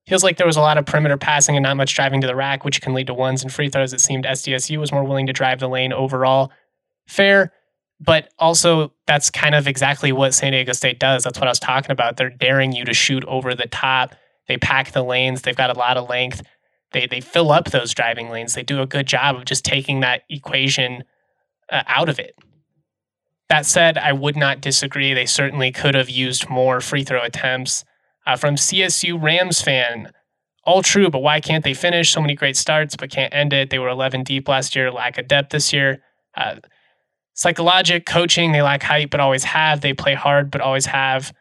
Feels 0.09 0.25
like 0.25 0.39
there 0.39 0.47
was 0.47 0.57
a 0.57 0.61
lot 0.61 0.79
of 0.79 0.85
perimeter 0.85 1.17
passing 1.17 1.55
and 1.55 1.63
not 1.63 1.77
much 1.77 1.95
driving 1.95 2.21
to 2.23 2.27
the 2.27 2.35
rack, 2.35 2.65
which 2.65 2.83
can 2.83 2.95
lead 2.95 3.07
to 3.07 3.15
ones 3.15 3.45
and 3.45 3.53
free 3.53 3.69
throws. 3.69 3.93
It 3.93 4.01
seemed 4.01 4.25
SDSU 4.25 4.79
was 4.79 4.91
more 4.91 5.05
willing 5.05 5.29
to 5.29 5.33
drive 5.33 5.61
the 5.61 5.69
lane 5.69 5.93
overall. 5.93 6.51
Fair, 7.07 7.53
but 8.01 8.33
also 8.41 8.93
that's 9.07 9.31
kind 9.31 9.55
of 9.55 9.69
exactly 9.69 10.11
what 10.11 10.35
San 10.35 10.51
Diego 10.51 10.73
State 10.73 10.99
does. 10.99 11.23
That's 11.23 11.39
what 11.39 11.47
I 11.47 11.53
was 11.53 11.61
talking 11.61 11.93
about. 11.93 12.17
They're 12.17 12.29
daring 12.29 12.73
you 12.73 12.85
to 12.87 12.93
shoot 12.93 13.25
over 13.27 13.55
the 13.55 13.69
top. 13.69 14.17
They 14.49 14.57
pack 14.57 14.91
the 14.91 15.05
lanes. 15.05 15.43
They've 15.43 15.55
got 15.55 15.71
a 15.71 15.79
lot 15.79 15.97
of 15.97 16.09
length. 16.09 16.43
They 16.93 17.07
they 17.07 17.21
fill 17.21 17.53
up 17.53 17.71
those 17.71 17.95
driving 17.95 18.31
lanes. 18.31 18.55
They 18.55 18.63
do 18.63 18.81
a 18.81 18.87
good 18.87 19.07
job 19.07 19.37
of 19.37 19.45
just 19.45 19.65
taking 19.65 20.01
that 20.01 20.23
equation 20.29 21.05
uh, 21.71 21.83
out 21.87 22.09
of 22.09 22.19
it. 22.19 22.35
That 23.49 23.67
said, 23.67 23.99
I 23.99 24.13
would 24.13 24.37
not 24.37 24.61
disagree. 24.61 25.13
They 25.13 25.27
certainly 25.27 25.73
could 25.73 25.95
have 25.95 26.09
used 26.09 26.49
more 26.49 26.81
free 26.81 27.05
throw 27.05 27.23
attempts. 27.23 27.85
Uh, 28.27 28.37
from 28.37 28.55
CSU 28.55 29.21
Rams 29.21 29.61
fan, 29.61 30.13
all 30.65 30.83
true, 30.83 31.11
but 31.11 31.19
why 31.19 31.41
can't 31.41 31.65
they 31.65 31.75
finish? 31.75 32.13
So 32.13 32.21
many 32.21 32.35
great 32.35 32.57
starts, 32.57 32.97
but 32.97 33.11
can't 33.11 33.35
end 33.35 33.53
it. 33.53 33.71
They 33.71 33.79
were 33.79 33.89
11 33.89 34.23
deep 34.23 34.49
last 34.49 34.77
year, 34.77 34.91
lack 34.93 35.19
of 35.19 35.27
depth 35.27 35.51
this 35.51 35.73
year. 35.73 36.03
Uh, 36.37 36.57
psychologic 37.35 38.07
coaching, 38.07 38.53
they 38.53 38.63
lack 38.63 38.83
height, 38.85 39.11
but 39.11 39.21
always 39.21 39.45
have. 39.45 39.81
They 39.81 39.93
play 39.93 40.15
hard, 40.15 40.51
but 40.51 40.61
always 40.61 40.87
have. 40.87 41.33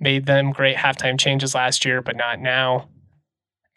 Made 0.00 0.24
them 0.24 0.50
great 0.50 0.76
halftime 0.76 1.18
changes 1.18 1.54
last 1.54 1.84
year, 1.84 2.00
but 2.00 2.16
not 2.16 2.40
now. 2.40 2.88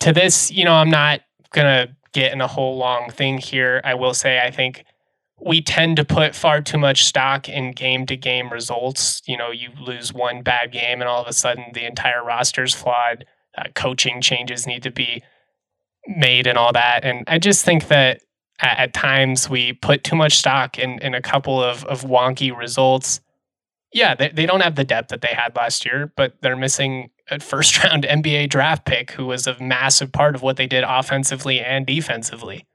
To 0.03 0.11
this, 0.11 0.51
you 0.51 0.65
know, 0.65 0.73
I'm 0.73 0.89
not 0.89 1.21
going 1.53 1.65
to 1.65 1.95
get 2.11 2.33
in 2.33 2.41
a 2.41 2.47
whole 2.47 2.75
long 2.75 3.09
thing 3.09 3.37
here. 3.37 3.79
I 3.85 3.93
will 3.93 4.13
say, 4.13 4.41
I 4.41 4.51
think 4.51 4.83
we 5.39 5.61
tend 5.61 5.95
to 5.95 6.03
put 6.03 6.35
far 6.35 6.59
too 6.61 6.77
much 6.77 7.05
stock 7.05 7.47
in 7.47 7.71
game 7.71 8.05
to 8.07 8.17
game 8.17 8.51
results. 8.51 9.21
You 9.25 9.37
know, 9.37 9.49
you 9.49 9.69
lose 9.79 10.11
one 10.11 10.41
bad 10.41 10.73
game 10.73 10.99
and 10.99 11.09
all 11.09 11.21
of 11.21 11.27
a 11.29 11.31
sudden 11.31 11.67
the 11.73 11.85
entire 11.85 12.21
roster's 12.21 12.73
flawed. 12.73 13.23
Uh, 13.57 13.63
coaching 13.75 14.19
changes 14.19 14.67
need 14.67 14.83
to 14.83 14.91
be 14.91 15.23
made 16.05 16.47
and 16.47 16.57
all 16.57 16.73
that. 16.73 17.05
And 17.05 17.23
I 17.27 17.39
just 17.39 17.63
think 17.63 17.87
that 17.87 18.19
at, 18.59 18.79
at 18.79 18.93
times 18.93 19.49
we 19.49 19.71
put 19.71 20.03
too 20.03 20.17
much 20.17 20.35
stock 20.35 20.77
in, 20.77 20.99
in 20.99 21.13
a 21.13 21.21
couple 21.21 21.63
of, 21.63 21.85
of 21.85 22.01
wonky 22.01 22.53
results. 22.53 23.21
Yeah, 23.93 24.15
they, 24.15 24.27
they 24.27 24.45
don't 24.45 24.63
have 24.63 24.75
the 24.75 24.83
depth 24.83 25.11
that 25.11 25.21
they 25.21 25.33
had 25.33 25.55
last 25.55 25.85
year, 25.85 26.11
but 26.17 26.33
they're 26.41 26.57
missing 26.57 27.09
first 27.41 27.83
round 27.83 28.03
NBA 28.03 28.49
draft 28.49 28.85
pick 28.85 29.11
who 29.11 29.25
was 29.25 29.47
a 29.47 29.59
massive 29.59 30.11
part 30.11 30.35
of 30.35 30.41
what 30.41 30.57
they 30.57 30.67
did 30.67 30.83
offensively 30.85 31.59
and 31.59 31.85
defensively 31.85 32.65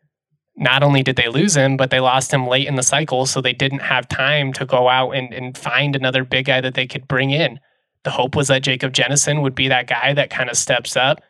not 0.58 0.82
only 0.82 1.02
did 1.02 1.16
they 1.16 1.28
lose 1.28 1.56
him, 1.56 1.76
but 1.76 1.90
they 1.90 2.00
lost 2.00 2.32
him 2.34 2.46
late 2.46 2.66
in 2.66 2.74
the 2.74 2.82
cycle. 2.82 3.26
So 3.26 3.40
they 3.40 3.52
didn't 3.52 3.78
have 3.78 4.08
time 4.08 4.52
to 4.54 4.66
go 4.66 4.88
out 4.88 5.12
and, 5.12 5.32
and 5.32 5.56
find 5.56 5.94
another 5.94 6.24
big 6.24 6.46
guy 6.46 6.60
that 6.60 6.74
they 6.74 6.86
could 6.86 7.06
bring 7.08 7.30
in. 7.30 7.60
The 8.02 8.10
hope 8.10 8.34
was 8.34 8.48
that 8.48 8.62
Jacob 8.62 8.92
Jennison 8.92 9.42
would 9.42 9.54
be 9.54 9.68
that 9.68 9.86
guy 9.86 10.12
that 10.14 10.30
kind 10.30 10.50
of 10.50 10.56
steps 10.56 10.96
up. 10.96 11.20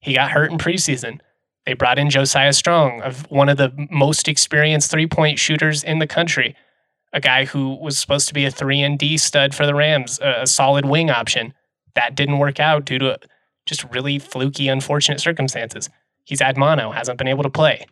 He 0.00 0.14
got 0.14 0.30
hurt 0.30 0.52
in 0.52 0.58
preseason. 0.58 1.20
They 1.66 1.74
brought 1.74 1.98
in 1.98 2.08
Josiah 2.08 2.52
Strong, 2.52 3.02
of 3.02 3.30
one 3.30 3.48
of 3.48 3.58
the 3.58 3.72
most 3.90 4.28
experienced 4.28 4.90
three 4.90 5.06
point 5.06 5.38
shooters 5.38 5.84
in 5.84 5.98
the 5.98 6.06
country, 6.06 6.56
a 7.12 7.20
guy 7.20 7.44
who 7.44 7.74
was 7.76 7.98
supposed 7.98 8.28
to 8.28 8.34
be 8.34 8.44
a 8.46 8.50
three 8.50 8.80
and 8.80 8.98
D 8.98 9.18
stud 9.18 9.54
for 9.54 9.66
the 9.66 9.74
Rams, 9.74 10.18
a 10.22 10.46
solid 10.46 10.86
wing 10.86 11.10
option. 11.10 11.52
That 11.94 12.14
didn't 12.14 12.38
work 12.38 12.60
out 12.60 12.84
due 12.84 12.98
to 12.98 13.18
just 13.66 13.84
really 13.92 14.18
fluky, 14.18 14.68
unfortunate 14.68 15.20
circumstances. 15.20 15.90
He's 16.24 16.40
had 16.40 16.56
mono, 16.56 16.90
hasn't 16.90 17.18
been 17.18 17.28
able 17.28 17.42
to 17.42 17.50
play 17.50 17.86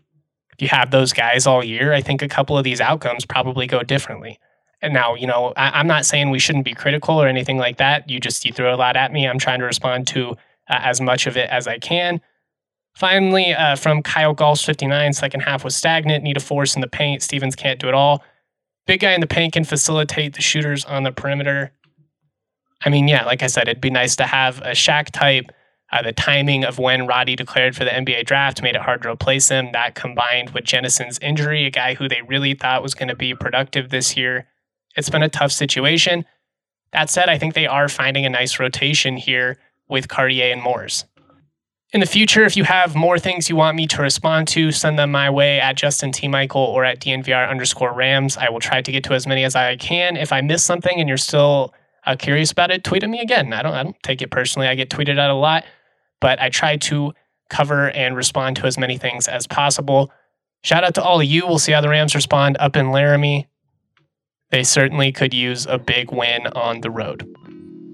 if 0.56 0.62
you 0.62 0.68
have 0.68 0.90
those 0.90 1.12
guys 1.12 1.46
all 1.46 1.62
year, 1.62 1.92
I 1.92 2.00
think 2.00 2.22
a 2.22 2.28
couple 2.28 2.56
of 2.56 2.64
these 2.64 2.80
outcomes 2.80 3.26
probably 3.26 3.66
go 3.66 3.82
differently. 3.82 4.38
And 4.80 4.94
now, 4.94 5.14
you 5.14 5.26
know, 5.26 5.52
I, 5.54 5.78
am 5.78 5.86
not 5.86 6.06
saying 6.06 6.30
we 6.30 6.38
shouldn't 6.38 6.64
be 6.64 6.72
critical 6.72 7.20
or 7.20 7.28
anything 7.28 7.58
like 7.58 7.76
that. 7.76 8.08
You 8.08 8.18
just 8.20 8.44
you 8.44 8.52
throw 8.52 8.74
a 8.74 8.76
lot 8.76 8.96
at 8.96 9.12
me. 9.12 9.28
I'm 9.28 9.38
trying 9.38 9.58
to 9.58 9.66
respond 9.66 10.06
to 10.08 10.30
uh, 10.70 10.80
as 10.80 11.00
much 11.00 11.26
of 11.26 11.36
it 11.36 11.50
as 11.50 11.66
I 11.66 11.78
can. 11.78 12.22
Finally, 12.94 13.52
uh, 13.52 13.76
from 13.76 14.02
Kyle 14.02 14.32
Gauls 14.32 14.64
59, 14.64 15.12
second 15.12 15.40
half 15.40 15.62
was 15.62 15.76
stagnant, 15.76 16.24
need 16.24 16.38
a 16.38 16.40
force 16.40 16.74
in 16.74 16.80
the 16.80 16.88
paint. 16.88 17.22
Stevens 17.22 17.54
can't 17.54 17.78
do 17.78 17.88
it 17.88 17.94
all. 17.94 18.24
Big 18.86 19.00
guy 19.00 19.12
in 19.12 19.20
the 19.20 19.26
paint 19.26 19.52
can 19.52 19.64
facilitate 19.64 20.34
the 20.34 20.40
shooters 20.40 20.86
on 20.86 21.02
the 21.02 21.12
perimeter. 21.12 21.72
I 22.84 22.90
mean, 22.90 23.08
yeah, 23.08 23.24
like 23.24 23.42
I 23.42 23.46
said, 23.46 23.68
it'd 23.68 23.80
be 23.80 23.90
nice 23.90 24.16
to 24.16 24.24
have 24.24 24.60
a 24.60 24.70
Shaq 24.72 25.10
type. 25.10 25.46
Uh, 25.92 26.02
the 26.02 26.12
timing 26.12 26.64
of 26.64 26.78
when 26.78 27.06
Roddy 27.06 27.36
declared 27.36 27.76
for 27.76 27.84
the 27.84 27.90
NBA 27.90 28.26
draft 28.26 28.62
made 28.62 28.74
it 28.74 28.82
hard 28.82 29.02
to 29.02 29.10
replace 29.10 29.48
him. 29.48 29.70
That 29.72 29.94
combined 29.94 30.50
with 30.50 30.64
Jennison's 30.64 31.18
injury, 31.20 31.64
a 31.64 31.70
guy 31.70 31.94
who 31.94 32.08
they 32.08 32.22
really 32.22 32.54
thought 32.54 32.82
was 32.82 32.94
going 32.94 33.08
to 33.08 33.16
be 33.16 33.34
productive 33.34 33.90
this 33.90 34.16
year, 34.16 34.48
it's 34.96 35.10
been 35.10 35.22
a 35.22 35.28
tough 35.28 35.52
situation. 35.52 36.24
That 36.92 37.10
said, 37.10 37.28
I 37.28 37.38
think 37.38 37.54
they 37.54 37.66
are 37.66 37.88
finding 37.88 38.26
a 38.26 38.30
nice 38.30 38.58
rotation 38.58 39.16
here 39.16 39.58
with 39.88 40.08
Cartier 40.08 40.52
and 40.52 40.62
Morris. 40.62 41.04
In 41.92 42.00
the 42.00 42.06
future, 42.06 42.44
if 42.44 42.56
you 42.56 42.64
have 42.64 42.96
more 42.96 43.18
things 43.18 43.48
you 43.48 43.54
want 43.54 43.76
me 43.76 43.86
to 43.86 44.02
respond 44.02 44.48
to, 44.48 44.72
send 44.72 44.98
them 44.98 45.12
my 45.12 45.30
way 45.30 45.60
at 45.60 45.76
Justin 45.76 46.10
T. 46.10 46.26
Michael 46.26 46.62
or 46.62 46.84
at 46.84 47.00
DNVR 47.00 47.48
underscore 47.48 47.92
Rams. 47.92 48.36
I 48.36 48.50
will 48.50 48.60
try 48.60 48.82
to 48.82 48.92
get 48.92 49.04
to 49.04 49.14
as 49.14 49.26
many 49.26 49.44
as 49.44 49.54
I 49.54 49.76
can. 49.76 50.16
If 50.16 50.32
I 50.32 50.40
miss 50.40 50.64
something 50.64 50.98
and 50.98 51.08
you're 51.08 51.16
still 51.16 51.72
uh, 52.06 52.16
curious 52.16 52.52
about 52.52 52.70
it, 52.70 52.84
tweet 52.84 53.02
at 53.02 53.10
me 53.10 53.20
again. 53.20 53.52
I 53.52 53.62
don't, 53.62 53.74
I 53.74 53.82
don't 53.82 54.02
take 54.02 54.22
it 54.22 54.30
personally. 54.30 54.68
I 54.68 54.74
get 54.74 54.90
tweeted 54.90 55.18
at 55.18 55.30
a 55.30 55.34
lot, 55.34 55.64
but 56.20 56.40
I 56.40 56.48
try 56.48 56.76
to 56.76 57.12
cover 57.50 57.90
and 57.90 58.16
respond 58.16 58.56
to 58.56 58.66
as 58.66 58.78
many 58.78 58.98
things 58.98 59.28
as 59.28 59.46
possible. 59.46 60.10
Shout 60.62 60.84
out 60.84 60.94
to 60.94 61.02
all 61.02 61.20
of 61.20 61.26
you. 61.26 61.46
We'll 61.46 61.58
see 61.58 61.72
how 61.72 61.80
the 61.80 61.88
Rams 61.88 62.14
respond 62.14 62.56
up 62.58 62.76
in 62.76 62.90
Laramie. 62.90 63.48
They 64.50 64.64
certainly 64.64 65.12
could 65.12 65.34
use 65.34 65.66
a 65.66 65.78
big 65.78 66.12
win 66.12 66.46
on 66.48 66.80
the 66.80 66.90
road. 66.90 67.28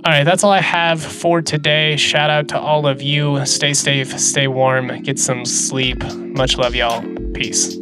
All 0.04 0.12
right, 0.12 0.24
that's 0.24 0.42
all 0.42 0.50
I 0.50 0.60
have 0.60 1.00
for 1.00 1.40
today. 1.40 1.96
Shout 1.96 2.28
out 2.28 2.48
to 2.48 2.58
all 2.58 2.86
of 2.86 3.00
you. 3.00 3.44
Stay 3.46 3.72
safe, 3.72 4.18
stay 4.18 4.48
warm, 4.48 5.02
get 5.02 5.18
some 5.18 5.44
sleep. 5.44 6.02
Much 6.14 6.56
love, 6.56 6.74
y'all. 6.74 7.02
Peace. 7.34 7.81